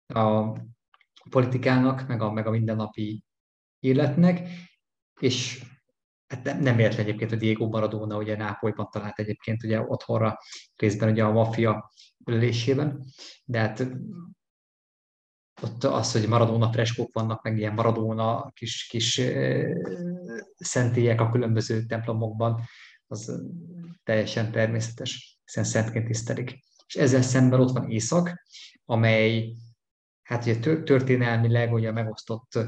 [0.06, 0.56] a
[1.30, 3.22] politikának, meg a, meg a mindennapi
[3.78, 4.48] életnek,
[5.20, 5.64] és
[6.26, 10.38] hát nem, nem értve egyébként, hogy Diego Maradona ugye Nápolyban talált egyébként ugye otthonra
[10.76, 11.90] részben ugye a maffia
[12.26, 13.04] ülésében,
[13.44, 13.86] de hát
[15.62, 19.20] ott az, hogy Maradona freskók vannak, meg ilyen Maradona kis, kis
[20.56, 22.60] szentélyek a különböző templomokban,
[23.06, 23.42] az
[24.04, 26.58] teljesen természetes, hiszen szentként tisztelik.
[26.86, 28.44] És ezzel szemben ott van Észak,
[28.84, 29.54] amely
[30.28, 32.58] hát ugye történelmileg ugye megosztott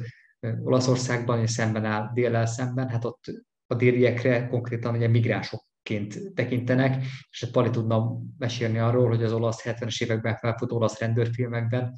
[0.40, 3.24] Olaszországban, és szemben áll dél szemben, hát ott
[3.66, 10.02] a déliekre konkrétan ugye migránsokként tekintenek, és Pali tudna mesélni arról, hogy az olasz 70-es
[10.02, 11.94] években felfutó olasz rendőrfilmekben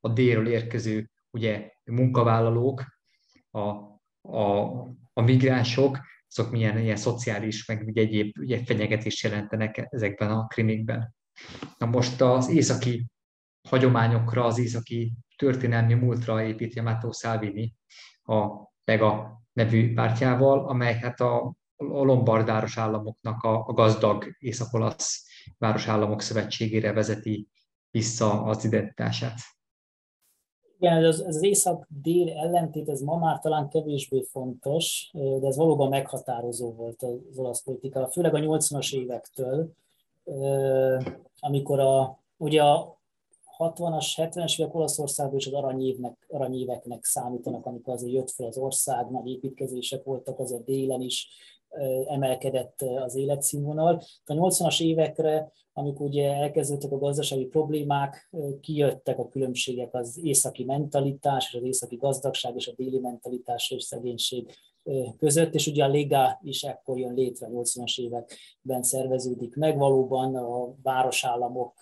[0.00, 2.84] a délről érkező ugye, munkavállalók,
[3.50, 3.60] a,
[4.20, 4.70] a,
[5.12, 5.98] a migránsok,
[6.28, 11.14] azok milyen ilyen szociális, meg ugye egyéb ugye, fenyegetést jelentenek ezekben a krimikben.
[11.78, 13.06] Na most az északi
[13.68, 17.74] hagyományokra, az északi történelmi múltra építi a Matteo Salvini
[18.22, 18.46] a
[18.84, 25.26] Lega nevű pártjával, amely hát a, a Lombard városállamoknak a, gazdag észak-olasz
[25.58, 27.48] városállamok szövetségére vezeti
[27.90, 29.36] vissza az identitását.
[30.78, 36.72] Igen, ez az észak-dél ellentét, ez ma már talán kevésbé fontos, de ez valóban meghatározó
[36.72, 39.72] volt az olasz politika, főleg a 80-as évektől,
[41.40, 42.93] amikor a, ugye a
[43.58, 49.10] 60-as, 70-es évek Olaszországban is az aranyévnek, aranyéveknek számítanak, amikor azért jött fel az ország,
[49.10, 51.28] nagy építkezések voltak, azért délen is
[52.06, 54.02] emelkedett az életszínvonal.
[54.24, 61.48] A 80-as évekre, amikor ugye elkezdődtek a gazdasági problémák, kijöttek a különbségek az északi mentalitás,
[61.48, 64.50] és az északi gazdagság és a déli mentalitás és szegénység
[65.18, 70.74] között, és ugye a Liga is ekkor jön létre, 80-as években szerveződik meg, valóban a
[70.82, 71.78] városállamok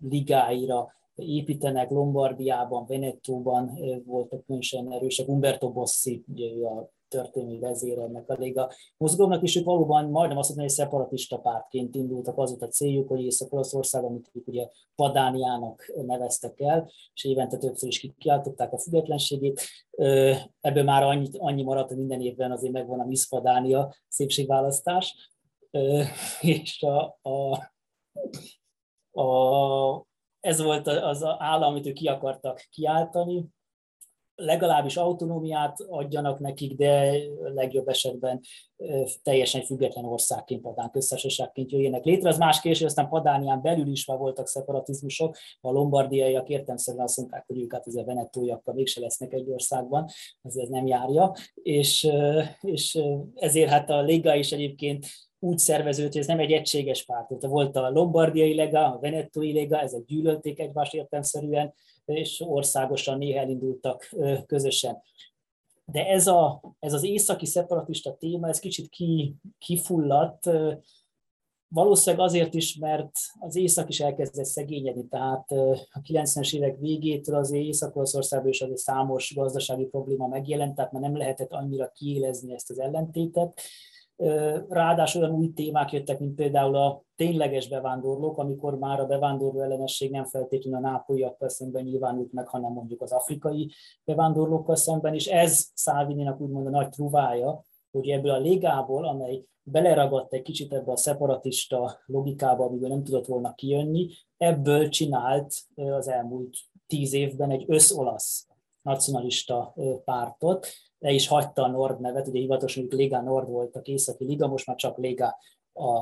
[0.00, 8.28] ligáira építenek, Lombardiában, Venetóban voltak különösen erősek, Umberto Bossi, ugye ő a történelmi vezér ennek
[8.30, 12.62] a Liga mozgalomnak, és ők valóban majdnem azt mondani, hogy szeparatista pártként indultak, az volt
[12.62, 18.72] a céljuk, hogy Észak-Olaszország, amit ők ugye Padániának neveztek el, és évente többször is kiáltották
[18.72, 19.60] a függetlenségét.
[20.60, 25.32] Ebből már annyi, annyi maradt, hogy minden évben azért megvan a Miss Padánia szépségválasztás,
[26.40, 27.70] és a, a,
[29.20, 30.06] a,
[30.48, 33.44] ez volt az állam, amit ők ki akartak kiáltani,
[34.40, 37.14] legalábbis autonómiát adjanak nekik, de
[37.54, 38.40] legjobb esetben
[39.22, 42.28] teljesen független országként, Padán köztársaságként jöjjenek létre.
[42.28, 47.44] Az más hogy aztán Padánián belül is már voltak szeparatizmusok, a lombardiaiak értemszerűen azt mondták,
[47.46, 50.08] hogy ők hát ezzel venetóiakkal mégse lesznek egy országban,
[50.42, 52.08] azért ez nem járja, és,
[52.60, 52.98] és
[53.34, 55.06] ezért hát a Liga is egyébként
[55.38, 57.46] úgy szerveződött, hogy ez nem egy egységes párt.
[57.46, 61.74] Volt a lombardiai lega, a venetói lega, ezek gyűlölték egymást értelmszerűen,
[62.14, 64.14] és országosan néha elindultak
[64.46, 65.02] közösen.
[65.84, 70.50] De ez, a, ez az északi szeparatista téma, ez kicsit ki, kifulladt,
[71.68, 75.50] valószínűleg azért is, mert az észak is elkezdett szegényedni, tehát
[75.90, 81.16] a 90-es évek végétől az Észak-Olaszországban is azért számos gazdasági probléma megjelent, tehát már nem
[81.16, 83.60] lehetett annyira kiélezni ezt az ellentétet,
[84.68, 90.10] Ráadásul olyan új témák jöttek, mint például a tényleges bevándorlók, amikor már a bevándorló ellenesség
[90.10, 93.72] nem feltétlenül a nápolyakkal szemben nyilvánult meg, hanem mondjuk az afrikai
[94.04, 100.32] bevándorlókkal szemben, és ez Szálvininak úgymond a nagy truvája, hogy ebből a légából, amely beleragadt
[100.32, 106.56] egy kicsit ebbe a szeparatista logikába, amiből nem tudott volna kijönni, ebből csinált az elmúlt
[106.86, 108.46] tíz évben egy összolasz
[108.82, 110.66] nacionalista pártot,
[110.98, 114.66] le is hagyta a Nord nevet, ugye hivatalosan Liga Nord volt a északi liga, most
[114.66, 115.36] már csak Liga
[115.72, 115.98] a,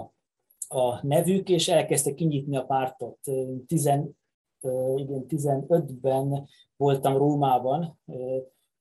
[0.68, 3.18] a nevük, és elkezdte kinyitni a pártot.
[3.66, 4.16] Tizen,
[4.96, 7.98] igen, 15-ben voltam Rómában,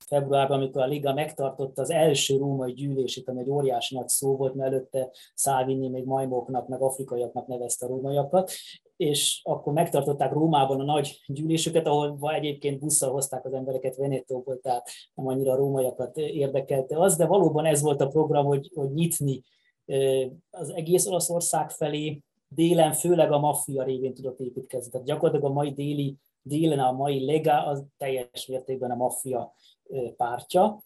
[0.05, 4.53] februárban, amikor a Liga megtartotta az első római gyűlését, ami egy óriási nagy szó volt,
[4.53, 8.51] mert előtte Szávini még majmoknak, meg afrikaiaknak nevezte a rómaiakat,
[8.97, 14.89] és akkor megtartották Rómában a nagy gyűlésüket, ahol egyébként busszal hozták az embereket Venetóból, tehát
[15.13, 19.43] nem annyira a rómaiakat érdekelte az, de valóban ez volt a program, hogy, hogy nyitni
[20.49, 24.91] az egész Olaszország felé, délen főleg a maffia révén tudott építkezni.
[24.91, 29.53] Tehát gyakorlatilag a mai déli, délen a mai lega az teljes mértékben a maffia
[30.17, 30.83] pártja,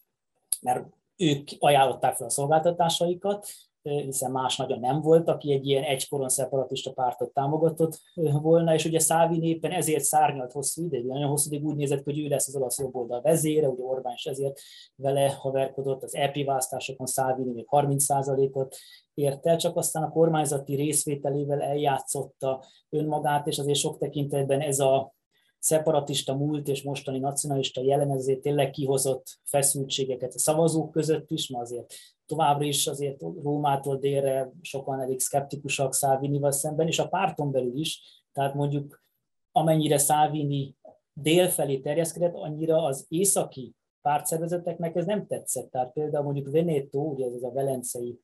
[0.62, 0.86] mert
[1.18, 3.48] ők ajánlották fel a szolgáltatásaikat,
[3.82, 8.02] hiszen más nagyon nem volt, aki egy ilyen egykoron szeparatista pártot támogatott
[8.42, 12.20] volna, és ugye Szávin éppen ezért szárnyalt hosszú ideig, nagyon hosszú ideig úgy nézett, hogy
[12.20, 14.60] ő lesz az olasz jobboldal vezére, ugye Orbán is ezért
[14.96, 18.76] vele haverkodott, az EP választásokon Szávini még 30%-ot
[19.14, 25.14] ért el, csak aztán a kormányzati részvételével eljátszotta önmagát, és azért sok tekintetben ez a
[25.60, 31.64] szeparatista múlt és mostani nacionalista jelen ezért tényleg kihozott feszültségeket a szavazók között is, mert
[31.64, 31.94] azért
[32.30, 38.02] továbbra is azért Rómától délre sokan elég szkeptikusak Szávinival szemben, és a párton belül is,
[38.34, 39.04] tehát mondjuk
[39.52, 40.76] amennyire Szávini
[41.14, 45.72] délfelé terjeszkedett, annyira az északi pártszervezeteknek ez nem tetszett.
[45.72, 48.20] Tehát például mondjuk Veneto, ugye ez a velencei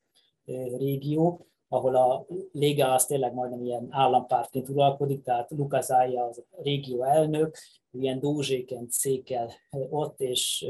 [0.76, 7.56] régió, ahol a Lega az tényleg majdnem ilyen állampártként uralkodik, tehát Lukazája az régió elnök,
[7.90, 9.50] ilyen dózséken székel
[9.90, 10.66] ott, és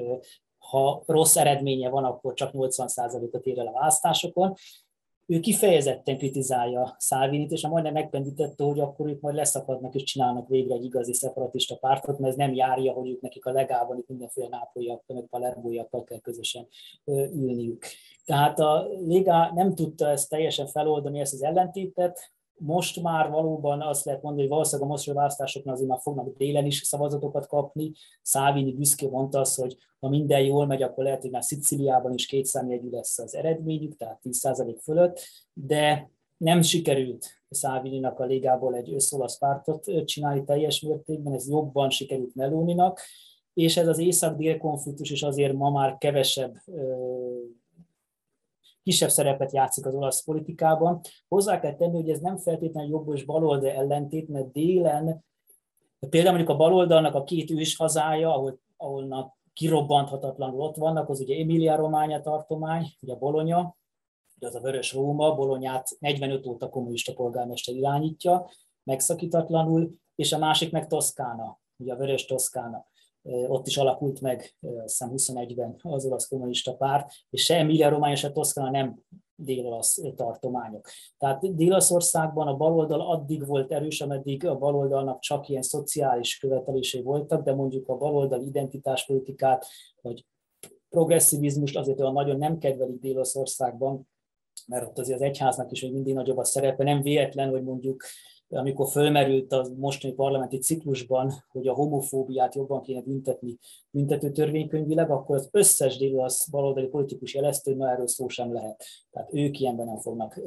[0.70, 4.54] ha rossz eredménye van, akkor csak 80%-ot ér el a választásokon.
[5.28, 10.74] Ő kifejezetten kritizálja Szálvinit, és majdnem megpendítette, hogy akkor ők majd leszakadnak és csinálnak végre
[10.74, 14.48] egy igazi szeparatista pártot, mert ez nem járja, hogy ők nekik a legában itt mindenféle
[14.48, 16.66] nápolyakkal, meg palermójakkal kell közösen
[17.32, 17.84] ülniük.
[18.24, 24.04] Tehát a Liga nem tudta ezt teljesen feloldani, ezt az ellentétet, most már valóban azt
[24.04, 27.92] lehet mondani, hogy valószínűleg a mostani választásoknál azért már fognak délen is szavazatokat kapni.
[28.22, 32.26] Szávini büszke mondta azt, hogy ha minden jól megy, akkor lehet, hogy már Sziciliában is
[32.26, 35.20] kétszámjegyű lesz az eredményük, tehát 10% fölött,
[35.52, 42.34] de nem sikerült Szávininak a ligából egy összolasz pártot csinálni teljes mértékben, ez jobban sikerült
[42.34, 43.00] Melóninak,
[43.54, 46.54] és ez az észak-dél konfliktus is azért ma már kevesebb
[48.86, 51.00] kisebb szerepet játszik az olasz politikában.
[51.28, 55.24] Hozzá kell tenni, hogy ez nem feltétlenül jobb és baloldal ellentét, mert délen
[55.98, 61.40] például mondjuk a baloldalnak a két ős hazája, ahol, ahol kirobbanthatatlanul ott vannak, az ugye
[61.40, 63.76] Emilia Románia tartomány, ugye Bolonya,
[64.36, 68.50] ugye az a Vörös Róma, Bolonyát 45 óta kommunista polgármester irányítja,
[68.84, 72.86] megszakítatlanul, és a másik meg Toszkána, ugye a Vörös Toszkána
[73.48, 78.32] ott is alakult meg, hiszem 21-ben az olasz kommunista párt, és se Emilia Románia, se
[78.32, 79.00] Toszkana nem
[79.34, 80.88] dél-olasz tartományok.
[81.18, 87.44] Tehát Dél-Olaszországban a baloldal addig volt erős, ameddig a baloldalnak csak ilyen szociális követelései voltak,
[87.44, 89.66] de mondjuk a baloldal identitáspolitikát,
[90.00, 90.26] vagy
[90.88, 94.08] progresszivizmust azért olyan nagyon nem kedvelik Dél-Olaszországban,
[94.66, 96.84] mert ott azért az egyháznak is még mindig nagyobb a szerepe.
[96.84, 98.04] Nem véletlen, hogy mondjuk
[98.48, 103.58] amikor fölmerült a mostani parlamenti ciklusban, hogy a homofóbiát jobban kéne büntetni
[103.90, 108.84] büntető törvénykönyvileg, akkor az összes délasz baloldali politikus jelezte, hogy na erről szó sem lehet.
[109.10, 110.40] Tehát ők ilyenben nem fognak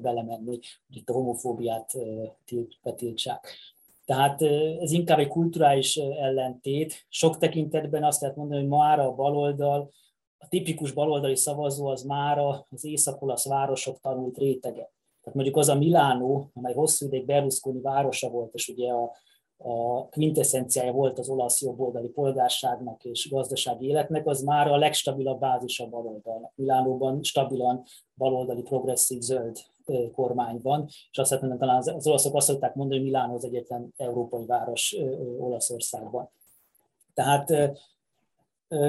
[0.00, 1.92] belemenni, hogy itt a homofóbiát
[2.82, 3.46] betiltsák.
[4.04, 4.42] Tehát
[4.80, 7.06] ez inkább egy kulturális ellentét.
[7.08, 9.90] Sok tekintetben azt lehet mondani, hogy már a baloldal,
[10.38, 14.90] a tipikus baloldali szavazó az már az észak-olasz városok tanult rétege.
[15.28, 19.12] Tehát mondjuk az a Milánó, amely hosszú ideig Berlusconi városa volt, és ugye a,
[19.56, 25.80] a quintessenciája volt az olasz jobboldali polgárságnak és gazdasági életnek, az már a legstabilabb bázis
[25.80, 26.52] a baloldalnak.
[26.54, 27.82] Milánóban stabilan
[28.16, 29.56] baloldali progresszív zöld
[30.12, 33.92] kormány van, és azt mondani, talán az olaszok azt szokták mondani, hogy Milánó az egyetlen
[33.96, 34.96] európai város
[35.38, 36.30] Olaszországban.
[37.14, 37.50] Tehát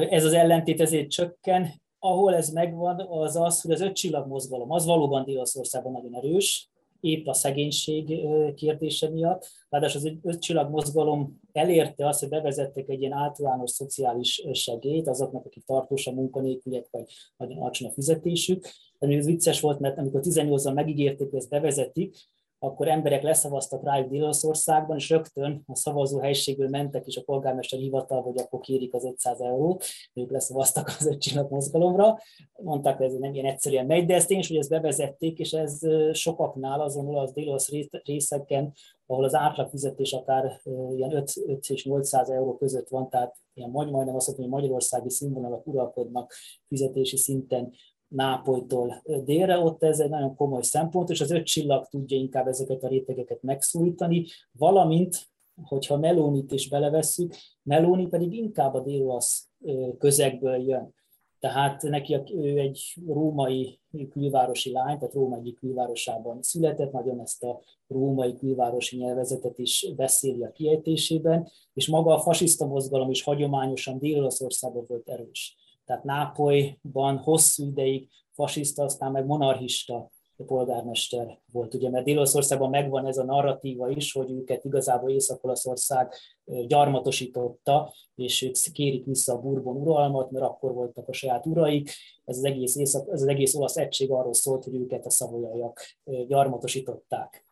[0.10, 4.72] ez az ellentét ezért csökken, ahol ez megvan, az az, hogy az öt csillag mozgalom,
[4.72, 9.48] az valóban Dél-Olaszországban nagyon erős, épp a szegénység kérdése miatt.
[9.70, 15.46] Ráadásul az öt csillag mozgalom elérte azt, hogy bevezettek egy ilyen általános szociális segélyt azoknak,
[15.46, 17.04] akik tartósan munkanélküliek, vagy
[17.38, 18.68] nagyon alacsony a fizetésük.
[19.00, 22.16] Ez vicces volt, mert amikor 18-an megígérték, hogy ezt bevezetik,
[22.60, 28.22] akkor emberek leszavaztak rájuk Dél-Olaszországban, és rögtön a szavazó helységből mentek is a polgármester hivatal,
[28.22, 32.18] hogy akkor kérik az 500 eurót, ők leszavaztak az öt mozgalomra.
[32.62, 35.54] Mondták, hogy ez nem ilyen egyszerűen megy, de ezt én is, hogy ezt bevezették, és
[35.54, 35.80] ez
[36.14, 37.58] sokaknál azon az dél
[38.04, 38.74] részeken,
[39.06, 40.62] ahol az átlagfizetés akár
[40.96, 45.10] ilyen 5, 5 és 800 euró között van, tehát ilyen majdnem azt mondom, hogy magyarországi
[45.10, 46.34] színvonalak uralkodnak
[46.68, 47.74] fizetési szinten,
[48.10, 52.84] Nápolytól délre, ott ez egy nagyon komoly szempont, és az öt csillag tudja inkább ezeket
[52.84, 55.28] a rétegeket megszólítani, valamint,
[55.64, 59.50] hogyha Melónit is belevesszük, Melóni pedig inkább a délasz
[59.98, 60.94] közegből jön.
[61.40, 67.62] Tehát neki ő egy római külvárosi lány, tehát Róma egyik külvárosában született, nagyon ezt a
[67.88, 74.86] római külvárosi nyelvezetet is beszéli a kiejtésében, és maga a fasiszta mozgalom is hagyományosan Dél-Olaszországban
[74.88, 75.56] volt erős
[75.90, 80.10] tehát Nápolyban hosszú ideig fasiszta, aztán meg monarchista
[80.46, 86.14] polgármester volt, ugye, mert Dél-Olaszországban megvan ez a narratíva is, hogy őket igazából Észak-Olaszország
[86.68, 91.92] gyarmatosította, és ők kérik vissza a Bourbon uralmat, mert akkor voltak a saját uraik.
[92.26, 95.82] Ez az egész, Észak, ez az egész olasz egység arról szólt, hogy őket a szavolyaiak
[96.28, 97.46] gyarmatosították.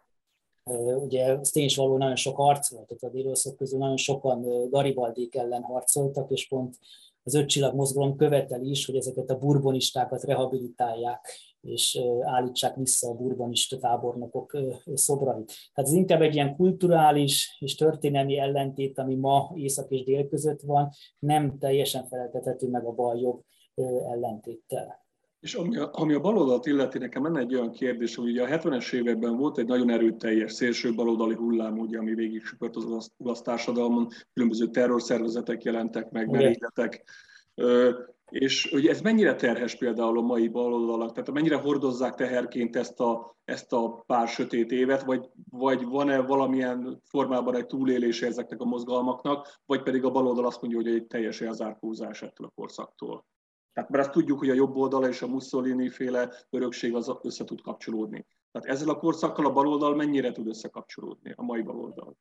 [1.00, 5.36] Ugye ez tény való nagyon sok harc volt, tehát a dél közül nagyon sokan Garibaldék
[5.36, 6.78] ellen harcoltak, és pont
[7.27, 11.29] az öt csillag mozgalom követeli is, hogy ezeket a burbonistákat rehabilitálják,
[11.61, 14.57] és állítsák vissza a burbonista tábornokok
[14.93, 15.45] szobrait.
[15.73, 20.61] Tehát ez inkább egy ilyen kulturális és történelmi ellentét, ami ma észak és dél között
[20.61, 23.43] van, nem teljesen feleltethető meg a bal-jobb
[24.11, 25.06] ellentéttel.
[25.39, 28.58] És ami a, ami a baloldalt illeti, nekem lenne egy olyan kérdés, hogy ugye a
[28.58, 33.12] 70-es években volt egy nagyon erőteljes szélső baloldali hullám, ugye, ami végig süpört az olasz,
[33.17, 37.04] olasz társadalmon, különböző terrorszervezetek jelentek meg, merényletek.
[38.30, 43.38] És hogy ez mennyire terhes például a mai baloldalak, tehát mennyire hordozzák teherként ezt a,
[43.46, 49.60] ezt a pár sötét évet, vagy, vagy van-e valamilyen formában egy túlélése ezeknek a mozgalmaknak,
[49.65, 53.25] vagy pedig a baloldal azt mondja, hogy egy teljes elzárkózás ettől a korszaktól.
[53.78, 57.44] Tehát mert azt tudjuk, hogy a jobb oldala és a Mussolini féle örökség az össze
[57.44, 58.25] tud kapcsolódni.
[58.52, 62.17] Tehát ezzel a korszakkal a baloldal mennyire tud összekapcsolódni, a mai baloldal?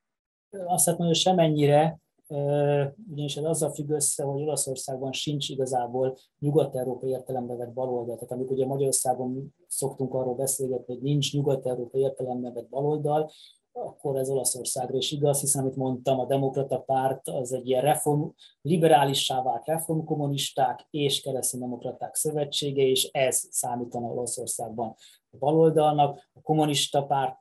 [0.50, 1.98] Azt mondom, hogy semennyire,
[3.10, 8.14] ugyanis ez azzal függ össze, hogy Olaszországban sincs igazából nyugat-európai értelembe vett baloldal.
[8.14, 13.30] Tehát amikor ugye Magyarországon szoktunk arról beszélgetni, hogy nincs nyugat-európai értelembe vett baloldal,
[13.76, 18.28] akkor ez Olaszországra is igaz, hiszen amit mondtam, a demokrata párt az egy ilyen reform,
[18.60, 24.94] liberálissá vált reformkommunisták és kereszténydemokraták szövetsége, és ez számítana Olaszországban
[25.30, 26.28] a baloldalnak.
[26.32, 27.40] A kommunista párt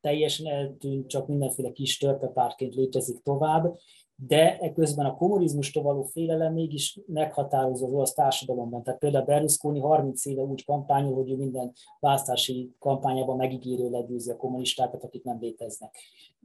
[0.00, 3.78] teljesen eltűnt, csak mindenféle kis törpepártként létezik tovább,
[4.16, 8.82] de eközben a kommunizmustól való félelem mégis meghatározó az olasz társadalomban.
[8.82, 14.36] Tehát például Berlusconi 30 éve úgy kampányol, hogy ő minden választási kampányában megígérő legyőzi a
[14.36, 15.96] kommunistákat, akik nem léteznek.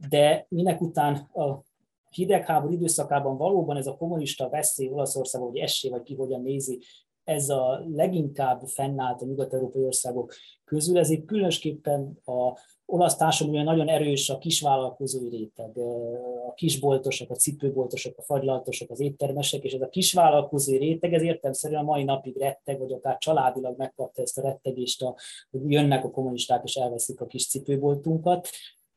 [0.09, 1.63] De minek után a
[2.09, 6.79] hidegháború időszakában valóban ez a kommunista veszély Olaszországban, hogy essé vagy ki hogyan nézi,
[7.23, 10.33] ez a leginkább fennállt a nyugat-európai országok
[10.65, 12.57] közül, ezért különösképpen a
[12.91, 15.77] olasz társadalomban nagyon erős a kisvállalkozói réteg,
[16.47, 21.81] a kisboltosok, a cipőboltosok, a fagylaltosok, az éttermesek, és ez a kisvállalkozói réteg, ez értelmszerűen
[21.81, 25.01] a mai napig retteg, vagy akár családilag megkapta ezt a rettegést,
[25.51, 28.47] hogy jönnek a kommunisták és elveszik a kis cipőboltunkat,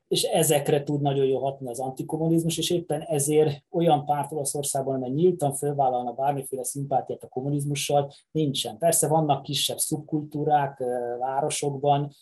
[0.08, 5.10] és ezekre tud nagyon jól hatni az antikommunizmus, és éppen ezért olyan párt Olaszországban, amely
[5.10, 8.78] nyíltan fölvállalna bármiféle szimpátiát a kommunizmussal, nincsen.
[8.78, 10.82] Persze vannak kisebb szubkultúrák
[11.18, 12.12] városokban,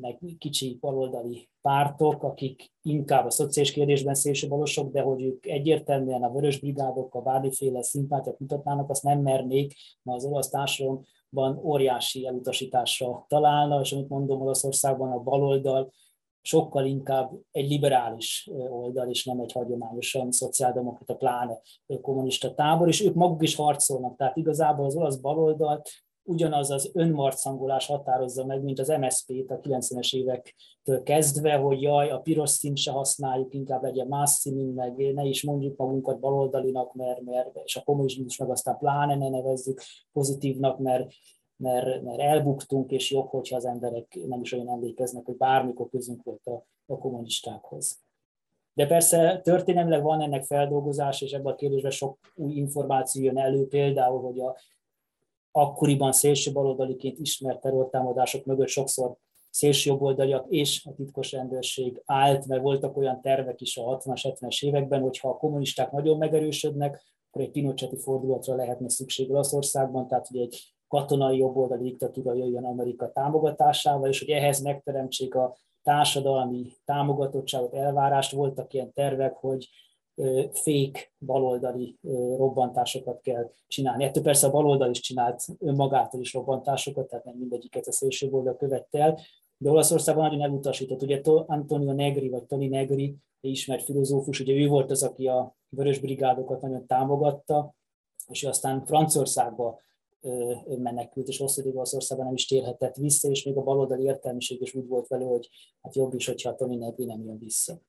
[0.00, 6.32] meg kicsi baloldali pártok, akik inkább a szociális kérdésben szélsőbalosok, de hogy ők egyértelműen a
[6.32, 13.24] vörös brigádok, a bármiféle szimpátiát mutatnának, azt nem mernék, mert az olasz társadalomban óriási elutasításra
[13.28, 15.92] találna, és amit mondom, Olaszországban a baloldal
[16.44, 21.60] sokkal inkább egy liberális oldal, és nem egy hagyományosan szociáldemokrata, pláne
[22.00, 24.16] kommunista tábor, és ők maguk is harcolnak.
[24.16, 25.90] Tehát igazából az olasz baloldalt
[26.24, 32.18] ugyanaz az önmarcangolás határozza meg, mint az MSZP-t a 90-es évektől kezdve, hogy jaj, a
[32.18, 37.20] piros színt se használjuk, inkább legyen más színünk, meg ne is mondjuk magunkat baloldalinak, mert,
[37.20, 39.80] mert és a kommunizmus meg aztán pláne ne nevezzük
[40.12, 41.12] pozitívnak, mert,
[41.56, 46.22] mert, mert elbuktunk, és jobb, hogyha az emberek nem is olyan emlékeznek, hogy bármikor közünk
[46.22, 48.00] volt a, a kommunistákhoz.
[48.74, 53.66] De persze történelmileg van ennek feldolgozás, és ebben a kérdésben sok új információ jön elő,
[53.68, 54.56] például, hogy a
[55.52, 59.16] akkoriban szélső baloldaliként ismert terrortámadások mögött sokszor
[59.50, 64.64] szélső jobboldaliak és a titkos rendőrség állt, mert voltak olyan tervek is a 60-as, 70-es
[64.64, 70.40] években, hogyha a kommunisták nagyon megerősödnek, akkor egy Pinocheti fordulatra lehetne szükség Olaszországban, tehát hogy
[70.40, 78.32] egy katonai jobboldali diktatúra jöjjön Amerika támogatásával, és hogy ehhez megteremtsék a társadalmi támogatottságot, elvárást.
[78.32, 79.68] Voltak ilyen tervek, hogy
[80.52, 81.98] fék baloldali
[82.36, 84.04] robbantásokat kell csinálni.
[84.04, 88.56] Ettől persze a baloldal is csinált önmagától is robbantásokat, tehát nem mindegyiket a szélső oldal
[88.56, 89.18] követte el,
[89.56, 91.02] de Olaszországban nagyon elutasított.
[91.02, 95.98] Ugye Antonio Negri, vagy Tony Negri, ismert filozófus, ugye ő volt az, aki a vörös
[95.98, 97.74] brigádokat nagyon támogatta,
[98.28, 99.80] és ő aztán Franciaországba
[100.78, 104.74] menekült, és hosszú időig Olaszországban nem is térhetett vissza, és még a baloldali értelmiség is
[104.74, 105.48] úgy volt vele, hogy
[105.82, 107.80] hát jobb is, hogyha Tony Negri nem jön vissza.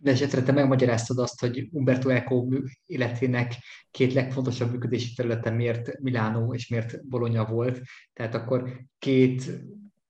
[0.00, 2.46] De esetre te megmagyaráztad azt, hogy Umberto Eco
[2.86, 3.54] életének
[3.90, 7.80] két legfontosabb működési területe miért Milánó és miért Bologna volt.
[8.12, 9.50] Tehát akkor két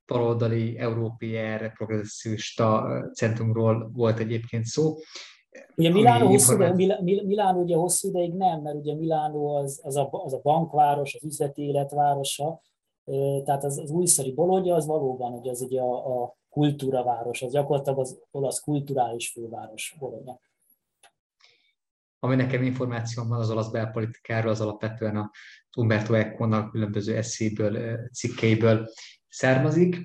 [0.07, 1.37] baloldali, európai,
[1.75, 4.95] progresszivista centrumról volt egyébként szó.
[5.77, 10.09] Ugye Milánó, hosszú ideig, Milánó ugye hosszú ideig nem, mert ugye Milánó az, az, a,
[10.11, 12.61] az a bankváros, az üzleti életvárosa,
[13.45, 17.99] tehát az, az újszori Bologna az valóban hogy az ugye a, a kultúraváros, az gyakorlatilag
[17.99, 20.41] az olasz kulturális főváros Bologna.
[22.19, 25.31] Ami nekem információm van az olasz belpolitikáról, az alapvetően a
[25.77, 28.89] Umberto Eco-nak különböző eszéből, cikkeiből
[29.29, 29.97] származik.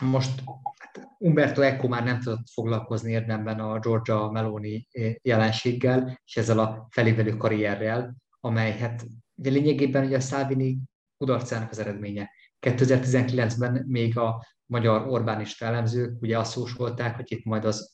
[0.00, 0.42] Most
[0.78, 4.88] hát Umberto Eco már nem tudott foglalkozni érdemben a Georgia Meloni
[5.22, 10.78] jelenséggel, és ezzel a felévelő karrierrel, amely hát ugye lényegében ugye a Salvini
[11.16, 12.30] kudarcának az eredménye.
[12.60, 17.92] 2019-ben még a magyar Orbánista elemzők ugye azt jósolták, hogy itt majd az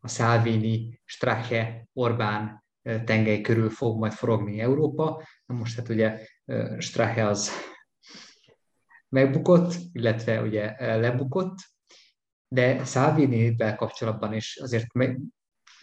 [0.00, 5.22] a Salvini, Strache, Orbán tengely körül fog majd forogni Európa.
[5.46, 6.18] Na most hát ugye
[6.78, 7.50] Strache az
[9.08, 11.54] megbukott, illetve ugye lebukott,
[12.48, 15.20] de Salvini-vel kapcsolatban is azért meg,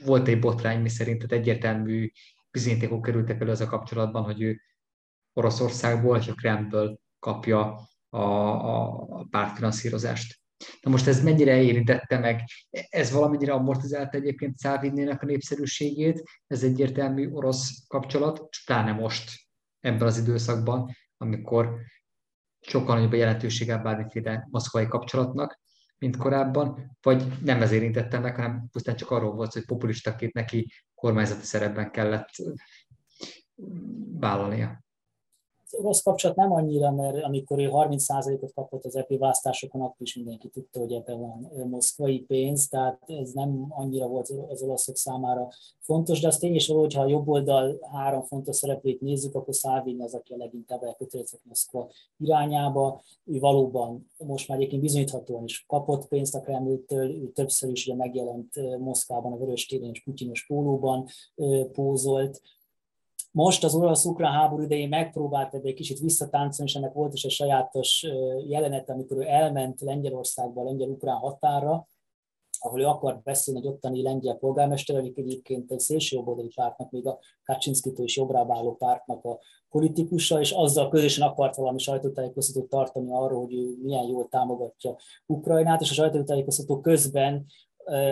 [0.06, 2.12] volt egy botrány, mi szerint tehát egyértelmű
[2.52, 4.62] bizonyítékok kerültek elő az a kapcsolatban, hogy ő
[5.34, 10.40] Oroszországból és a Kremlből kapja a, a, pártfinanszírozást.
[10.82, 12.44] Na most ez mennyire érintette meg?
[12.90, 19.32] Ez valamennyire amortizálta egyébként Szávinnének a népszerűségét, ez egyértelmű orosz kapcsolat, pláne most
[19.80, 21.76] ebben az időszakban, amikor
[22.62, 25.60] sokkal nagyobb a jelentősége bármiféle moszkvai kapcsolatnak,
[25.98, 30.72] mint korábban, vagy nem ez érintette meg, hanem pusztán csak arról volt, hogy populistaként neki
[30.96, 32.30] kormányzati szerepben kellett
[34.20, 34.86] vállalnia
[35.72, 40.50] orosz kapcsolat nem annyira, mert amikor ő 30%-ot kapott az EP választásokon, akkor is mindenki
[40.50, 45.50] tudta, hogy ebben van moszkvai pénz, tehát ez nem annyira volt az olaszok számára
[45.80, 49.56] fontos, de az tény is hogy ha a jobb oldal három fontos szereplőt nézzük, akkor
[49.56, 53.02] Szávini az, aki a leginkább elkötelezett Moszkva irányába.
[53.26, 57.96] Ő valóban most már egyébként bizonyíthatóan is kapott pénzt a Kremltől, ő többször is ugye
[57.96, 61.08] megjelent Moszkvában a Vörös téren és Putyinos pólóban
[61.72, 62.42] pózolt,
[63.32, 67.32] most az orosz-ukrán háború idején megpróbált ebbe egy kicsit visszatáncolni, és ennek volt is egy
[67.32, 68.06] sajátos
[68.48, 71.88] jelenet, amikor ő elment Lengyelországba, a lengyel-ukrán határa,
[72.60, 77.20] ahol ő akart beszélni egy ottani lengyel polgármester, akik egyébként egy szélsőjobboldali pártnak, még a
[77.44, 83.42] Kaczynszkitől is jobbrább álló pártnak a politikusa, és azzal közösen akart valami sajtótájékoztatót tartani arról,
[83.42, 87.46] hogy ő milyen jól támogatja Ukrajnát, és a sajtótájékoztató közben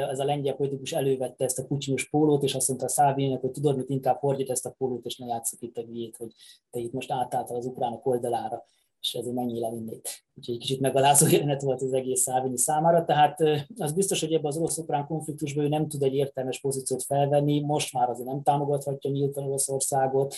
[0.09, 3.51] ez a lengyel politikus elővette ezt a kucsinyos pólót, és azt mondta a Szávének, hogy
[3.51, 6.31] tudod, mit inkább hordjad ezt a pólót, és ne játsszuk itt a hülyét, hogy
[6.69, 8.65] te itt most átálltál az ukránok oldalára,
[9.01, 10.25] és ezért mennyi le innét.
[10.35, 13.05] Úgyhogy egy kicsit megalázó jelenet volt az egész Szávini számára.
[13.05, 13.39] Tehát
[13.77, 17.93] az biztos, hogy ebben az orosz-ukrán konfliktusban ő nem tud egy értelmes pozíciót felvenni, most
[17.93, 20.35] már azért nem támogathatja nyíltan Oroszországot,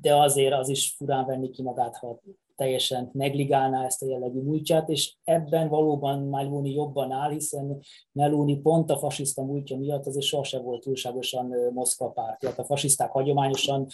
[0.00, 2.20] de azért az is furán venni ki magát, ha
[2.60, 7.80] teljesen negligálná ezt a jellegű múltját, és ebben valóban Meloni jobban áll, hiszen
[8.12, 12.46] Meloni pont a fasiszta múltja miatt azért sosem volt túlságosan Moszkva párti.
[12.46, 13.86] Hát a fasiszták hagyományosan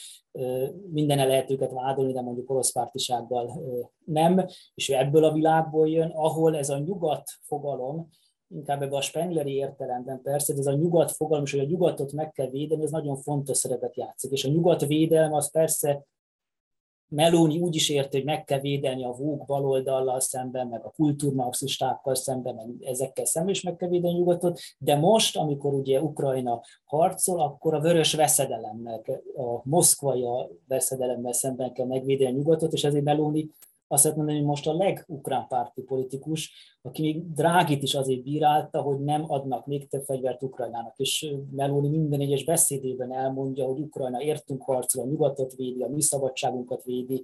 [0.92, 3.62] minden lehet őket vádolni, de mondjuk orosz pártisággal
[4.04, 8.08] nem, és ebből a világból jön, ahol ez a nyugat fogalom,
[8.48, 12.12] inkább ebben a Spengleri értelemben persze, de ez a nyugat fogalom, és hogy a nyugatot
[12.12, 14.30] meg kell védeni, ez nagyon fontos szerepet játszik.
[14.30, 16.06] És a nyugat védelme az persze
[17.08, 22.14] Meloni úgy is érti, hogy meg kell védeni a vók baloldallal szemben, meg a kultúrmarxistákkal
[22.14, 26.60] szemben, meg ezekkel szemben is meg kell védeni a nyugatot, de most, amikor ugye Ukrajna
[26.84, 29.02] harcol, akkor a vörös veszedelemmel,
[29.36, 30.24] a moszkvai
[30.68, 33.50] veszedelemmel szemben kell megvédeni a nyugatot, és ezért Meloni
[33.88, 38.80] azt lehet mondani, hogy most a legukrán párti politikus, aki még Drágit is azért bírálta,
[38.80, 44.22] hogy nem adnak még több fegyvert Ukrajnának, és Meloni minden egyes beszédében elmondja, hogy Ukrajna
[44.22, 47.22] értünk harcol, a nyugatot védi, a mi szabadságunkat védi,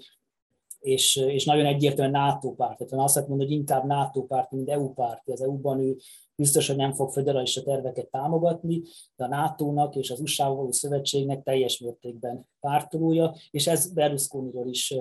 [0.81, 2.79] és, és nagyon egyértelműen NATO párt.
[2.79, 5.29] Tehát azt lehet mondani, hogy inkább NATO párt, mint EU párt.
[5.29, 5.97] Az EU-ban ő
[6.43, 8.83] biztos, hogy nem fog federalista terveket támogatni,
[9.17, 14.95] de a NATO-nak és az USA-val való szövetségnek teljes mértékben pártolója, és ez Berlusconiról is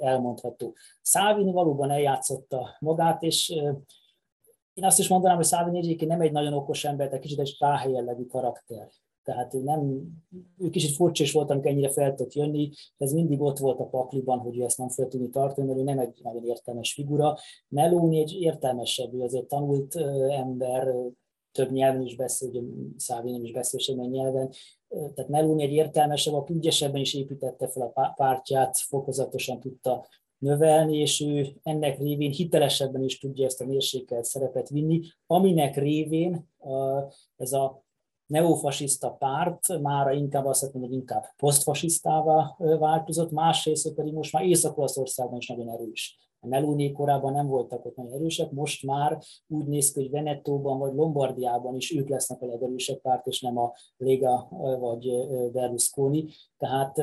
[0.00, 0.74] elmondható.
[1.02, 3.48] Szávini valóban eljátszotta magát, és
[4.74, 7.56] én azt is mondanám, hogy Szávini egyébként nem egy nagyon okos ember, de kicsit egy
[7.58, 8.88] ráhelyelegű karakter.
[9.28, 10.08] Tehát nem,
[10.58, 13.84] ő kicsit furcsa is volt, amikor ennyire fel tudott jönni, ez mindig ott volt a
[13.84, 17.36] pakliban, hogy ő ezt nem fel tudni tartani, mert ő nem egy nagyon értelmes figura.
[17.68, 19.96] Meloni egy értelmesebb, ő azért tanult
[20.28, 20.94] ember,
[21.52, 22.60] több nyelven is beszél, ugye
[22.96, 24.50] Szávi is beszél semmilyen nyelven,
[24.88, 30.06] tehát Meloni egy értelmesebb, aki ügyesebben is építette fel a pártját, fokozatosan tudta
[30.38, 36.48] növelni, és ő ennek révén hitelesebben is tudja ezt a mérsékelt szerepet vinni, aminek révén
[37.36, 37.86] ez a
[38.28, 45.38] neofasiszta párt mára inkább azt mondom, hogy inkább posztfasisztává változott, másrészt pedig most már Észak-Olaszországban
[45.38, 46.18] is nagyon erős.
[46.40, 50.78] A Meloni korábban nem voltak ott nagyon erősek, most már úgy néz ki, hogy Venetóban
[50.78, 54.48] vagy Lombardiában is ők lesznek a legerősebb párt, és nem a Lega
[54.80, 55.10] vagy
[55.52, 56.28] Berlusconi.
[56.56, 56.96] Tehát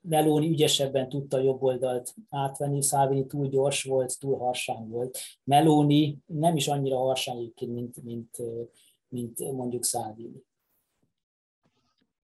[0.00, 5.18] Meloni ügyesebben tudta a jobb oldalt átvenni, Szávini túl gyors volt, túl harsány volt.
[5.44, 8.36] Meloni nem is annyira harsány mint, mint
[9.08, 10.42] mint mondjuk Salvini.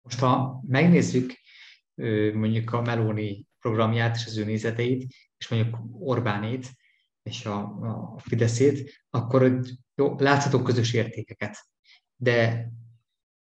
[0.02, 1.32] Most ha megnézzük
[2.34, 6.70] mondjuk a Meloni programját és az ő nézeteit, és mondjuk Orbánét
[7.22, 7.58] és a,
[8.14, 9.60] a Fideszét, akkor
[9.94, 11.56] jó, láthatók közös értékeket.
[12.16, 12.70] De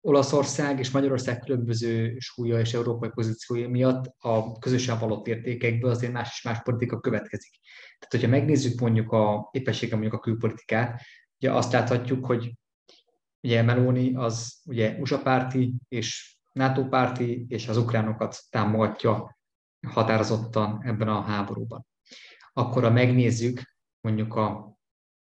[0.02, 6.30] Olaszország és Magyarország különböző súlya és európai pozíciója miatt a közösen valott értékekből azért más
[6.34, 7.60] és más politika következik.
[8.00, 11.02] Tehát, hogyha megnézzük mondjuk a éppenséggel mondjuk a külpolitikát,
[11.40, 12.54] ugye azt láthatjuk, hogy
[13.48, 19.38] Ugye Meloni az ugye USA párti és NATO párti, és az ukránokat támogatja
[19.88, 21.86] határozottan ebben a háborúban.
[22.54, 23.62] Akkor, ha megnézzük
[24.02, 24.78] mondjuk a,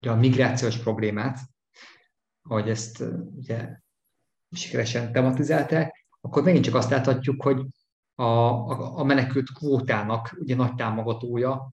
[0.06, 1.38] a migrációs problémát,
[2.42, 3.04] ahogy ezt
[3.36, 3.78] ugye
[4.50, 7.66] sikeresen tematizálták, akkor megint csak azt láthatjuk, hogy
[8.14, 11.72] a, a, a menekült kvótának ugye nagy támogatója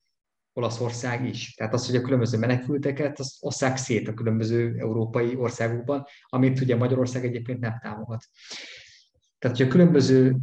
[0.60, 1.54] Olaszország is.
[1.54, 6.76] Tehát az, hogy a különböző menekülteket az osszák szét a különböző európai országokban, amit ugye
[6.76, 8.26] Magyarország egyébként nem támogat.
[9.40, 10.38] Tehát, hogy a különböző,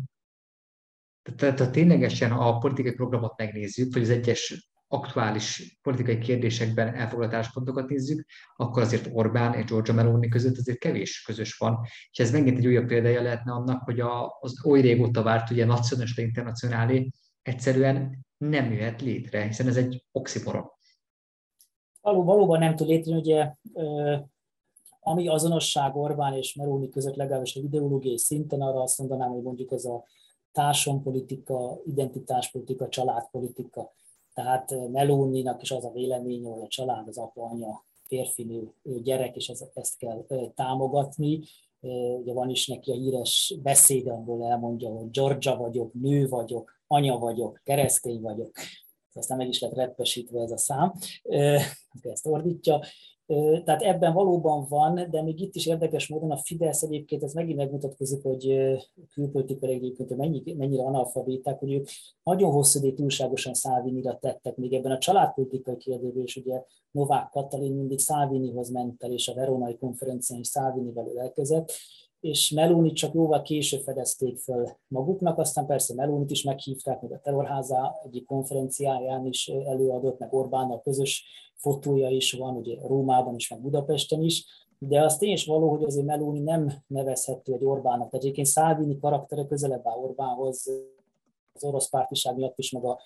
[1.37, 7.89] tehát ha ténylegesen a politikai programot megnézzük, vagy az egyes aktuális politikai kérdésekben elfoglalt álláspontokat
[7.89, 8.25] nézzük,
[8.57, 11.87] akkor azért Orbán és Giorgia Meloni között azért kevés közös van.
[12.11, 15.65] És ez megint egy újabb példája lehetne annak, hogy a, az oly régóta várt ugye
[15.65, 17.11] nacionalista internacionálé
[17.43, 20.71] egyszerűen nem jöhet létre, hiszen ez egy oximoron.
[22.01, 23.55] Való, valóban nem tud létrejönni, ugye
[25.01, 29.73] ami azonosság Orbán és Meloni között legalábbis a ideológiai szinten, arra azt mondanám, hogy mondjuk
[29.73, 30.05] ez a
[30.53, 33.93] társadalompolitika, identitáspolitika, családpolitika.
[34.35, 38.73] Tehát Melóninak is az a véleménye, hogy a család, az apa, anya, férfi, nő,
[39.03, 41.41] gyerek, és ezt kell támogatni.
[42.21, 47.19] Ugye van is neki a híres beszéd, ahol elmondja, hogy Georgia vagyok, nő vagyok, anya
[47.19, 48.51] vagyok, keresztény vagyok.
[49.13, 50.93] Aztán meg is lett reppesítve ez a szám,
[52.03, 52.81] ezt ordítja.
[53.65, 57.57] Tehát ebben valóban van, de még itt is érdekes módon a Fidesz egyébként ez megint
[57.57, 58.57] megmutatkozik, hogy
[59.13, 61.89] külpolitikai egyébként mennyi, mennyire analfabéták, hogy ők
[62.23, 67.75] nagyon hosszú időt túlságosan Szávinira tettek, még ebben a családpolitikai kérdésben is ugye Novák Katalin
[67.75, 71.73] mindig Szávinihoz ment el, és a Veronai konferencián is Szávinivel elkezett,
[72.27, 77.21] és Melónit csak jóval később fedezték fel maguknak, aztán persze Melónit is meghívták, meg a
[77.21, 81.25] terrorháza egyik konferenciáján is előadott, meg Orbánnal közös
[81.57, 84.45] fotója is van, ugye Rómában is, meg Budapesten is,
[84.79, 88.11] de az tény is való, hogy azért Meloni nem nevezhető egy Orbánnak.
[88.11, 90.71] Tehát egyébként Szálvini karaktere közelebb áll Orbánhoz,
[91.53, 93.01] az orosz pártiság miatt is, meg a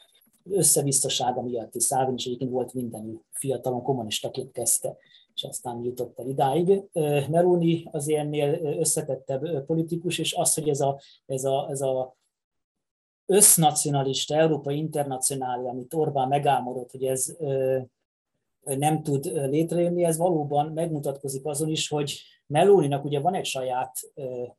[0.50, 1.82] összebiztosága miatt is.
[1.82, 4.96] Szálvini is egyébként volt mindenű fiatalon kommunistaként kezdte
[5.34, 6.82] és aztán jutott el idáig.
[7.28, 12.16] Meloni az ennél összetettebb politikus, és az, hogy ez a, ez a, ez a
[13.26, 17.36] össznacionalista, európai internacionális, amit Orbán megálmodott, hogy ez
[18.60, 23.92] nem tud létrejönni, ez valóban megmutatkozik azon is, hogy Melóninak ugye van egy saját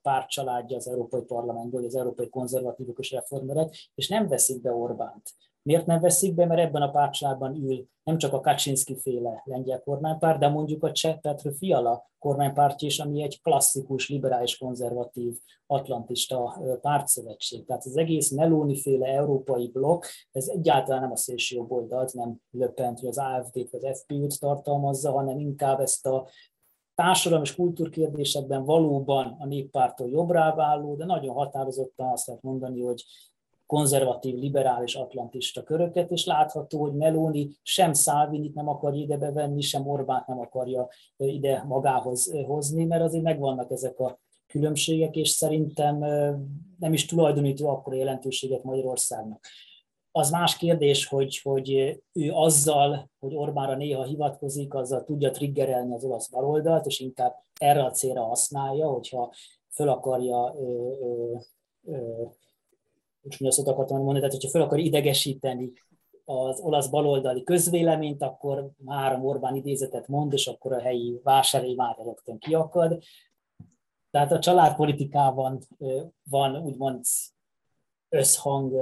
[0.01, 5.33] pártcsaládja az Európai Parlamentből, az Európai Konzervatívok és Reformerek, és nem veszik be Orbánt.
[5.63, 6.45] Miért nem veszik be?
[6.45, 10.91] Mert ebben a pártcsaládban ül nem csak a Kaczynski féle lengyel kormánypárt, de mondjuk a
[10.91, 17.65] Cseh Petr Fiala kormánypártja is, ami egy klasszikus, liberális, konzervatív, atlantista pártszövetség.
[17.65, 22.37] Tehát az egész Meloni féle európai blokk, ez egyáltalán nem a szélső jobb oldalt, nem
[22.51, 26.27] löpent, hogy az AFD-t az FPU-t tartalmazza, hanem inkább ezt a
[26.95, 33.03] társadalmi és kultúrkérdésekben valóban a néppártól jobbra váló, de nagyon határozottan azt lehet mondani, hogy
[33.71, 39.87] konzervatív, liberális, atlantista köröket, és látható, hogy Meloni sem Szálvinit nem akarja ide bevenni, sem
[39.87, 45.97] Orbánt nem akarja ide magához hozni, mert azért megvannak ezek a különbségek, és szerintem
[46.79, 49.45] nem is tulajdonító akkor jelentőséget Magyarországnak.
[50.11, 51.71] Az más kérdés, hogy, hogy
[52.13, 57.83] ő azzal, hogy Orbánra néha hivatkozik, azzal tudja triggerelni az olasz baloldalt, és inkább erre
[57.83, 59.33] a célra használja, hogyha
[59.73, 61.35] föl akarja ö, ö,
[61.85, 62.23] ö,
[63.29, 65.71] csúnya azt akartam mondani, tehát hogyha fel akar idegesíteni
[66.25, 71.97] az olasz baloldali közvéleményt, akkor már Orbán idézetet mond, és akkor a helyi vásárlói már
[72.03, 73.03] rögtön kiakad.
[74.11, 75.59] Tehát a családpolitikában
[76.29, 77.05] van úgymond
[78.09, 78.73] összhang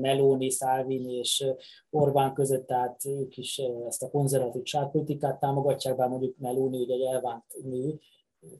[0.00, 1.44] Meloni, Salvini és
[1.90, 7.14] Orbán között, tehát ők is ezt a konzervatív családpolitikát támogatják, bár mondjuk Meloni ugye egy
[7.14, 7.98] elvánt nő,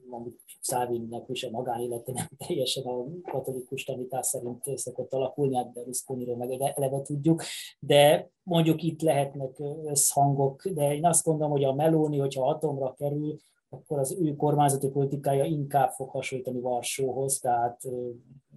[0.09, 6.37] mondjuk Szávinnek is a magánélete nem teljesen a katolikus tanítás szerint szokott alakulni, hát Berlusconiról
[6.37, 7.43] meg eleve tudjuk,
[7.79, 13.37] de mondjuk itt lehetnek összhangok, de én azt gondolom, hogy a Meloni, hogyha atomra kerül,
[13.69, 17.81] akkor az ő kormányzati politikája inkább fog hasonlítani Varsóhoz, tehát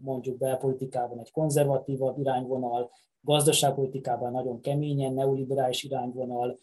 [0.02, 6.58] mondjuk belpolitikában egy konzervatívabb irányvonal, gazdaságpolitikában nagyon keményen neoliberális irányvonal,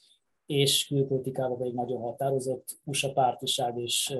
[0.46, 4.18] és külpolitikában pedig nagyon határozott USA pártiság és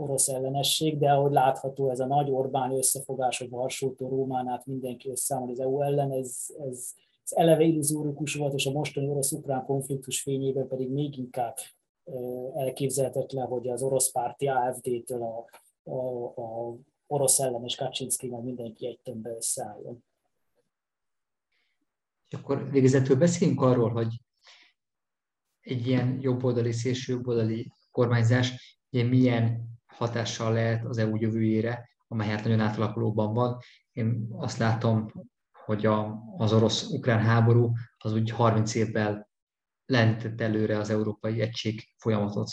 [0.00, 5.48] orosz ellenesség, de ahogy látható, ez a nagy Orbán összefogás, hogy Varsótól Rómán mindenki összeáll
[5.48, 6.94] az EU ellen, ez, ez,
[7.24, 11.56] ez eleve illuzórikus volt, és a mostani orosz-ukrán konfliktus fényében pedig még inkább
[12.54, 15.44] elképzelhetetlen, hogy az orosz párti AFD-től a,
[15.90, 16.76] a, a
[17.06, 20.04] orosz ellenes Kaczynszki meg mindenki egy tömbbe összeálljon.
[22.28, 24.20] És akkor végezetül beszéljünk arról, hogy
[25.60, 29.68] egy ilyen jobboldali, szélső jobboldali kormányzás ugye milyen
[30.00, 33.58] hatással lehet az EU jövőjére, amely hát nagyon átalakulóban van.
[33.92, 35.12] Én azt látom,
[35.64, 39.30] hogy a, az orosz-ukrán háború az úgy 30 évvel
[39.86, 42.50] lentett előre az európai egység folyamatot.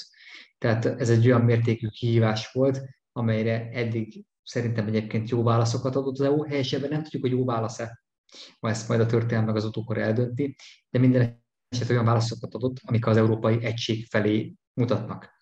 [0.58, 2.82] Tehát ez egy olyan mértékű kihívás volt,
[3.12, 8.02] amelyre eddig szerintem egyébként jó válaszokat adott az EU, helyesebben nem tudjuk, hogy jó válasz-e,
[8.60, 10.56] ma ezt majd a történelem meg az utókor eldönti,
[10.89, 15.36] de minden esetben olyan válaszokat adott, amik az európai egység felé mutatnak.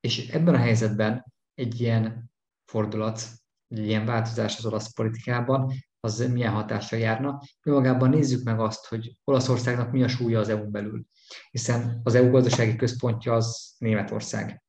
[0.00, 2.30] És ebben a helyzetben egy ilyen
[2.64, 3.22] fordulat,
[3.68, 7.40] egy ilyen változás az olasz politikában, az milyen hatással járna.
[7.62, 11.04] Önmagában nézzük meg azt, hogy Olaszországnak mi a súlya az EU-n belül,
[11.50, 14.62] hiszen az EU gazdasági központja az Németország.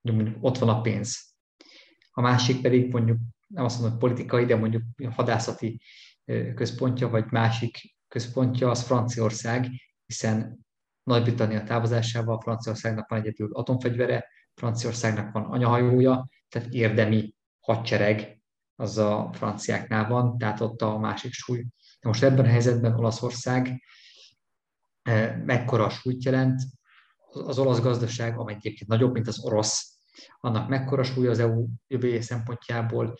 [0.00, 1.34] Mondjuk ott van a pénz.
[2.10, 5.80] A másik pedig mondjuk, nem azt mondom, politikai, de mondjuk hadászati
[6.54, 9.66] központja, vagy másik központja az Franciaország,
[10.06, 10.66] hiszen
[11.02, 18.40] Nagy-Britannia távozásával Franciaországnak van egyedül atomfegyvere, Franciaországnak van anyahajója, tehát érdemi hadsereg
[18.76, 21.60] az a franciáknál van, tehát ott a másik súly.
[22.00, 23.82] De most ebben a helyzetben Olaszország
[25.02, 26.60] eh, mekkora súlyt jelent,
[27.30, 29.98] az olasz gazdaság, amely egyébként nagyobb, mint az orosz,
[30.40, 33.14] annak mekkora súly az EU jövője szempontjából,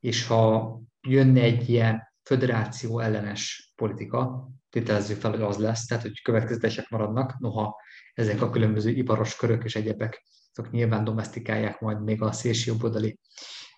[0.00, 6.22] és ha jönne egy ilyen föderáció ellenes politika, tételezzük fel, hogy az lesz, tehát hogy
[6.22, 7.76] következetesek maradnak, noha
[8.14, 10.22] ezek a különböző iparos körök és egyebek
[10.60, 13.18] azok nyilván domestikálják majd még a szélsőjobboldali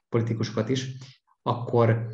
[0.09, 0.97] politikusokat is,
[1.43, 2.07] akkor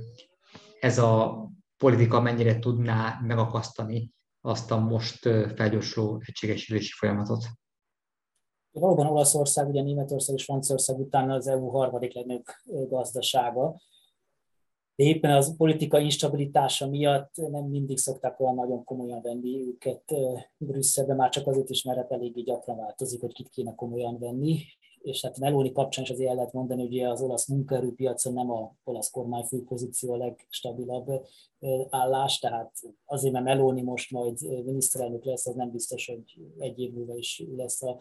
[0.81, 1.43] ez a
[1.77, 5.19] politika mennyire tudná megakasztani azt a most
[5.57, 7.45] felgyorsuló egységesülési folyamatot?
[8.71, 13.81] Valóban Olaszország, ugye Németország és Franciaország után az EU harmadik legnagyobb gazdasága,
[14.99, 20.15] de éppen az politikai instabilitása miatt nem mindig szokták olyan nagyon komolyan venni őket
[20.57, 24.59] Brüsszelbe, már csak azért is, mert hát eléggé gyakran változik, hogy kit kéne komolyan venni.
[25.03, 28.75] És hát Meloni kapcsán is azért el lehet mondani, hogy az olasz munkaerőpiacon nem a
[28.85, 31.07] olasz kormányfő pozíció a legstabilabb
[31.91, 32.73] állás, tehát
[33.05, 36.23] azért, mert Meloni most majd miniszterelnök lesz, az nem biztos, hogy
[36.59, 37.99] egy év múlva is lesz a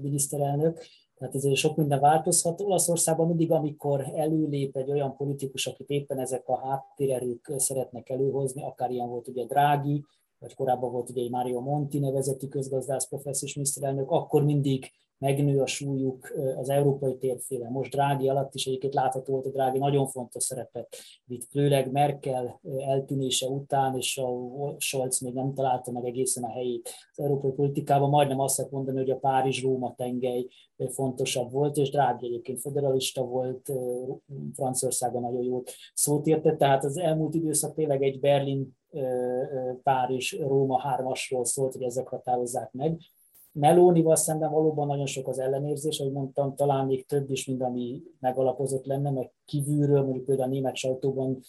[0.00, 0.86] miniszterelnök
[1.18, 2.60] tehát ezért sok minden változhat.
[2.60, 8.90] Olaszországban mindig, amikor előlép egy olyan politikus, akit éppen ezek a háttérerők szeretnek előhozni, akár
[8.90, 10.04] ilyen volt ugye Drági,
[10.38, 16.32] vagy korábban volt ugye Mario Monti nevezeti közgazdász professzor miniszterelnök, akkor mindig megnő a súlyuk
[16.56, 17.72] az európai térfélen.
[17.72, 22.60] Most Drági alatt is egyébként látható volt, hogy Drági nagyon fontos szerepet vitt, főleg Merkel
[22.78, 28.10] eltűnése után, és a Scholz még nem találta meg egészen a helyét az európai politikában.
[28.10, 30.46] Majdnem azt lehet mondani, hogy a Párizs-Róma tengely
[30.88, 33.72] fontosabb volt, és Drági egyébként federalista volt,
[34.54, 35.62] Franciaországban nagyon jól
[35.94, 38.76] szót értett, tehát az elmúlt időszak tényleg egy Berlin
[39.82, 43.00] Párizs, Róma hármasról szólt, hogy ezek határozzák meg.
[43.58, 48.02] Melónival szemben valóban nagyon sok az ellenérzés, ahogy mondtam, talán még több is, mint ami
[48.20, 51.40] megalapozott lenne, meg kívülről, mondjuk például a német sajtóban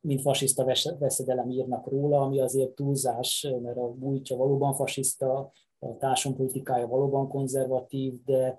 [0.00, 0.64] mint fasiszta
[0.98, 8.22] veszedelem írnak róla, ami azért túlzás, mert a múltja valóban fasiszta, a társadalompolitikája valóban konzervatív,
[8.24, 8.58] de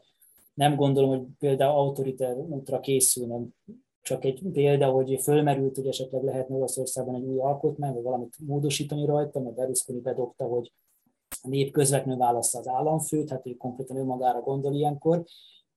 [0.53, 3.39] nem gondolom, hogy például autoriter útra készülne.
[4.01, 9.05] Csak egy példa, hogy fölmerült, hogy esetleg lehetne Olaszországban egy új alkotmány, vagy valamit módosítani
[9.05, 10.71] rajta, mert Berlusconi bedobta, hogy
[11.43, 15.23] a nép közvetlenül válaszza az államfőt, hát ő konkrétan önmagára gondol ilyenkor,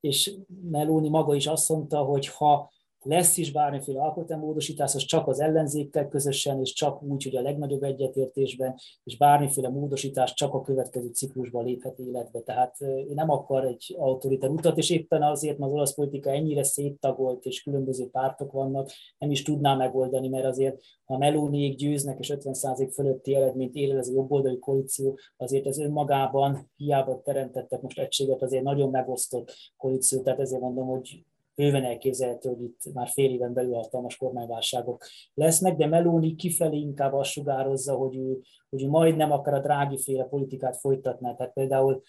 [0.01, 0.35] és
[0.71, 2.71] Meloni maga is azt mondta, hogy ha
[3.07, 7.83] lesz is bármiféle alkotmánymódosítás, az csak az ellenzékkel közösen, és csak úgy, hogy a legnagyobb
[7.83, 12.41] egyetértésben, és bármiféle módosítás csak a következő ciklusban léphet életbe.
[12.41, 16.63] Tehát ő nem akar egy autoritár utat, és éppen azért, mert az olasz politika ennyire
[16.63, 22.33] széttagolt, és különböző pártok vannak, nem is tudná megoldani, mert azért, ha Melóniék győznek, és
[22.37, 28.43] 50% fölötti eredményt ér ez a jobboldali koalíció, azért ez önmagában hiába teremtettek most egységet,
[28.43, 31.25] azért nagyon megosztott koalíció, tehát ezért mondom, hogy
[31.57, 35.05] bőven elképzelhető, hogy itt már fél éven belül hatalmas kormányválságok
[35.35, 38.41] lesznek, de Meloni kifelé inkább azt sugározza, hogy ő,
[38.71, 41.35] hogy ő majd nem akar a drági féle politikát folytatni.
[41.37, 42.03] Tehát például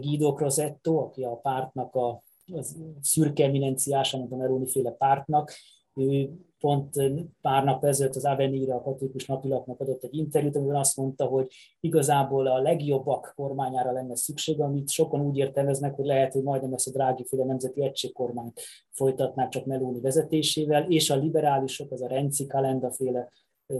[0.00, 2.22] Guido Crosetto, aki a pártnak a
[2.54, 5.52] az szürke eminenciása, mint a Meloni féle pártnak,
[5.94, 6.94] ő pont
[7.40, 11.46] pár nap ezelőtt az Avenire, a katolikus napilapnak adott egy interjút, amiben azt mondta, hogy
[11.80, 16.88] igazából a legjobbak kormányára lenne szükség, amit sokan úgy értelmeznek, hogy lehet, hogy majdnem ezt
[16.88, 22.46] a drági féle nemzeti egységkormányt folytatnák csak Meloni vezetésével, és a liberálisok, az a Renzi
[22.46, 23.28] Kalenda féle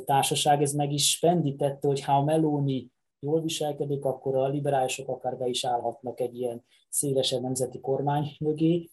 [0.04, 2.90] társaság, ez meg is pendítette, hogy ha Meloni
[3.20, 8.90] jól viselkedik, akkor a liberálisok akár be is állhatnak egy ilyen szélesebb nemzeti kormány mögé,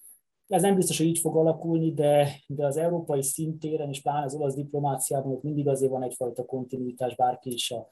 [0.50, 4.36] ez nem biztos, hogy így fog alakulni, de, de az európai szintéren, és pláne az
[4.36, 7.88] olasz diplomáciában ott mindig azért van egyfajta kontinuitás, bárki is a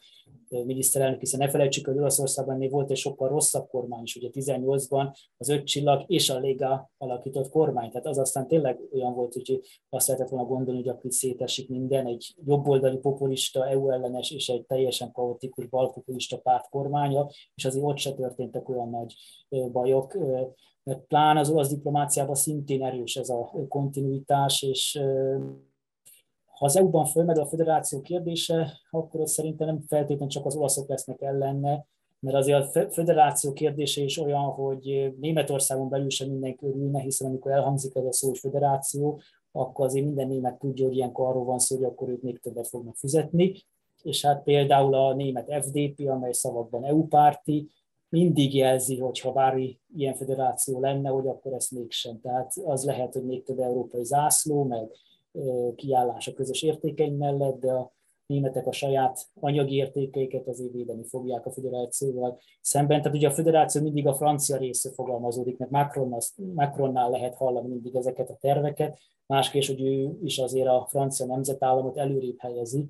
[0.50, 5.18] miniszterelnök, hiszen ne felejtsük, hogy Olaszországban még volt egy sokkal rosszabb kormány is, ugye 18-ban
[5.38, 9.62] az öt csillag és a Lega alakított kormány, tehát az aztán tényleg olyan volt, hogy
[9.90, 14.66] azt lehetett volna gondolni, hogy akkor szétesik minden, egy jobboldali populista, EU ellenes és egy
[14.66, 19.16] teljesen kaotikus balpopulista párt kormánya, és azért ott se történtek olyan nagy
[19.72, 20.18] bajok,
[20.88, 25.00] mert plán az olasz diplomáciában szintén erős ez a kontinuitás, és
[26.46, 30.90] ha az EU-ban fölmerül a federáció kérdése, akkor ott szerintem nem feltétlenül csak az olaszok
[30.90, 31.86] lesznek ellenne,
[32.20, 37.52] mert azért a federáció kérdése is olyan, hogy Németországon belül sem mindenki örülne, hiszen amikor
[37.52, 39.20] elhangzik ez a szó, hogy federáció,
[39.52, 42.68] akkor azért minden német tudja, hogy ilyenkor arról van szó, hogy akkor ők még többet
[42.68, 43.54] fognak fizetni.
[44.04, 47.70] És hát például a német FDP, amely szavakban EU-párti,
[48.10, 52.20] mindig jelzi, hogy ha bármi ilyen federáció lenne, hogy akkor ezt mégsem.
[52.22, 54.90] Tehát az lehet, hogy még több európai zászló, meg
[55.76, 57.96] kiállás a közös értékeink mellett, de a
[58.26, 63.02] németek a saját anyagi értékeiket azért védeni fogják a federációval szemben.
[63.02, 66.18] Tehát ugye a federáció mindig a francia része fogalmazódik, mert Macron,
[66.54, 71.98] Macronnál lehet hallani mindig ezeket a terveket, másképp, hogy ő is azért a francia nemzetállamot
[71.98, 72.86] előrébb helyezi,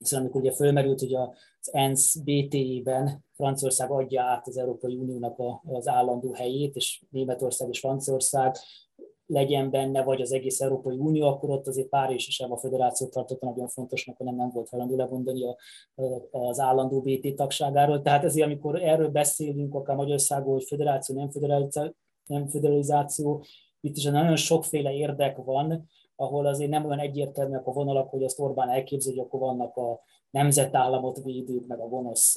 [0.00, 5.88] hiszen amikor ugye fölmerült, hogy az ENSZ BT-ben Franciaország adja át az Európai Uniónak az
[5.88, 8.56] állandó helyét, és Németország és Franciaország
[9.26, 13.46] legyen benne, vagy az egész Európai Unió, akkor ott azért Párizs sem a federáció tartotta
[13.46, 15.56] nagyon fontosnak, hanem nem volt hajlandó levondani a,
[16.30, 18.02] az állandó BT tagságáról.
[18.02, 21.94] Tehát ezért, amikor erről beszélünk, akár Magyarországon, hogy federáció, nem federalizáció,
[22.26, 23.44] nem federalizáció,
[23.80, 25.88] itt is nagyon sokféle érdek van,
[26.20, 30.00] ahol azért nem olyan egyértelműek a vonalak, hogy azt Orbán elképzel, hogy akkor vannak a
[30.30, 32.36] nemzetállamot védők, meg a gonosz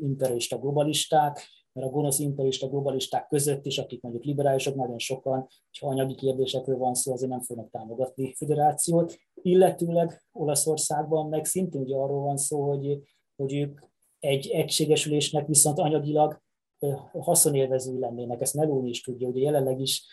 [0.00, 1.40] imperialista globalisták,
[1.72, 5.46] mert a gonosz imperialista globalisták között is, akik mondjuk liberálisok, nagyon sokan,
[5.80, 9.16] ha anyagi kérdésekről van szó, azért nem fognak támogatni federációt.
[9.34, 12.98] Illetőleg Olaszországban meg szintén ugye arról van szó, hogy,
[13.36, 13.80] hogy ők
[14.18, 16.40] egy egységesülésnek viszont anyagilag
[17.12, 18.40] haszonélvező lennének.
[18.40, 20.06] Ezt Meloni is tudja, ugye jelenleg is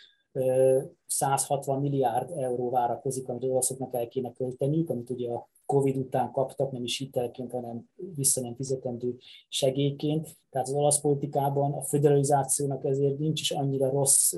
[1.06, 6.72] 160 milliárd euró várakozik, amit olaszoknak el kéne költeniük, amit ugye a Covid után kaptak,
[6.72, 9.16] nem is hitelként, hanem vissza nem fizetendő
[9.48, 10.36] segélyként.
[10.50, 14.32] Tehát az olasz politikában a federalizációnak ezért nincs is annyira rossz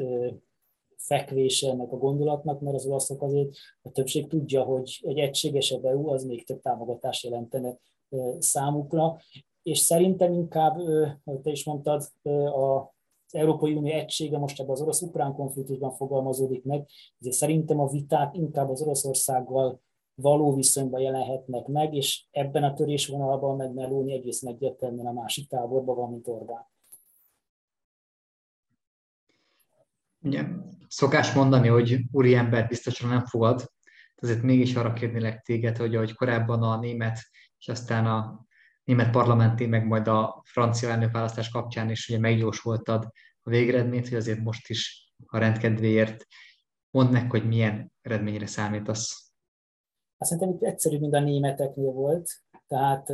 [0.96, 3.48] fekvése ennek a gondolatnak, mert az olaszok azért
[3.82, 7.78] a többség tudja, hogy egy egységesebb EU az még több támogatást jelentene
[8.38, 9.16] számukra,
[9.62, 10.78] és szerintem inkább,
[11.24, 12.02] ahogy te is mondtad,
[12.54, 12.96] a
[13.32, 16.86] az Európai Unió egysége most ebben az orosz-ukrán konfliktusban fogalmazódik meg,
[17.20, 19.80] ezért szerintem a viták inkább az Oroszországgal
[20.14, 25.96] való viszonyban jelenhetnek meg, és ebben a törésvonalban meg Meloni egész egyértelműen a másik táborban
[25.96, 26.66] van, mint Orbán.
[30.22, 30.44] Ugye,
[30.88, 33.72] szokás mondani, hogy ember biztosan nem fogad,
[34.16, 37.18] azért mégis arra kérnélek téged, hogy ahogy korábban a német
[37.58, 38.46] és aztán a
[38.88, 43.08] német parlamenti, meg majd a francia elnökválasztás kapcsán is ugye megjósoltad
[43.42, 46.26] a végeredményt, hogy azért most is a rendkedvéért
[46.90, 49.32] mondd meg, hogy milyen eredményre számítasz.
[50.18, 52.30] Azt szerintem itt egyszerű, mint a németeknél volt,
[52.66, 53.10] tehát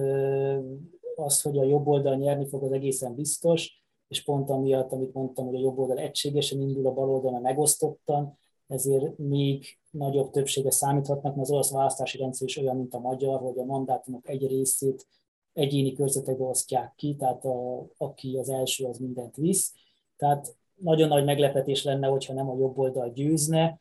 [1.16, 5.47] az, hogy a jobb oldal nyerni fog, az egészen biztos, és pont amiatt, amit mondtam,
[5.47, 11.35] hogy a jobb oldal egységesen indul, a bal oldal megosztottan, ezért még nagyobb többsége számíthatnak,
[11.35, 15.07] mert az olasz választási rendszer is olyan, mint a magyar, hogy a mandátumok egy részét
[15.55, 19.73] egyéni körzetekbe osztják ki, tehát a, aki az első, az mindent visz.
[20.17, 23.81] Tehát nagyon nagy meglepetés lenne, hogyha nem a jobb oldal győzne,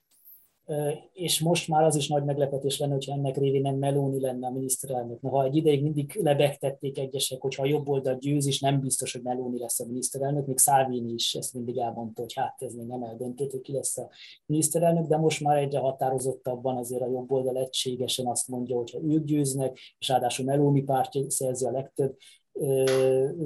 [1.14, 4.51] és most már az is nagy meglepetés lenne, hogyha ennek révén nem Meloni lenne a
[4.51, 5.22] miniszterelnök.
[5.22, 9.14] Na, ha egy ideig mindig lebegtették egyesek, hogyha a jobb oldal győz, és nem biztos,
[9.14, 12.88] hogy Meloni lesz a miniszterelnök, még Salvini is ezt mindig elmondta, hogy hát ez még
[12.88, 14.09] nem eldöntött, hogy ki lesz a
[14.45, 18.99] miniszterelnök, de most már egyre határozottabban azért a jobb oldal egységesen azt mondja, hogy ha
[19.03, 22.16] ők győznek, és ráadásul Meloni pártja szerzi a legtöbb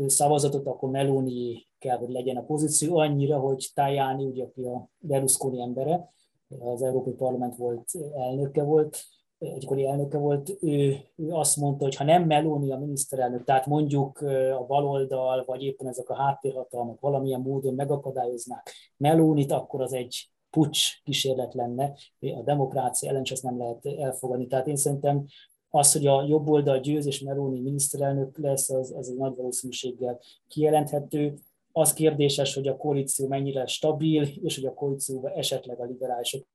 [0.05, 5.61] szavazatot, akkor Meloni kell, hogy legyen a pozíció, annyira, hogy Tajani, ugye, aki a Berlusconi
[5.61, 6.15] embere,
[6.59, 9.03] az Európai Parlament volt elnöke volt,
[9.37, 14.19] egykori elnöke volt, ő, ő azt mondta, hogy ha nem Meloni a miniszterelnök, tehát mondjuk
[14.59, 21.03] a baloldal, vagy éppen ezek a háttérhatalmak valamilyen módon megakadályoznák Melónit, akkor az egy pucs
[21.03, 24.47] kísérlet lenne, a demokrácia ellen ezt nem lehet elfogadni.
[24.47, 25.25] Tehát én szerintem
[25.69, 30.19] az, hogy a jobb oldal győz és Meloni miniszterelnök lesz, az, az egy nagy valószínűséggel
[30.47, 31.37] kijelenthető.
[31.77, 36.47] Az kérdéses, hogy a koalíció mennyire stabil, és hogy a koalícióban esetleg a liberálisok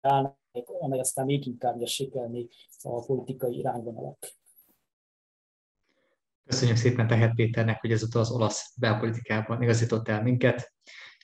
[0.00, 0.36] állnak,
[0.80, 2.48] amely aztán még inkább sikerni
[2.82, 4.36] a politikai irányvonalat.
[6.44, 10.72] Köszönjük szépen Tehet Péternek, hogy ezúttal az olasz belpolitikában igazított el minket.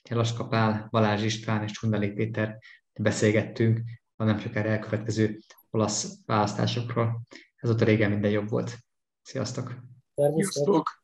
[0.09, 2.57] Laska Pál, Balázs István és Csundali Péter
[2.99, 3.79] beszélgettünk
[4.15, 7.21] a nem sokára elkövetkező olasz választásokról.
[7.55, 8.77] Ezóta régen minden jobb volt.
[9.21, 9.75] Sziasztok!
[10.15, 10.98] Sziasztok!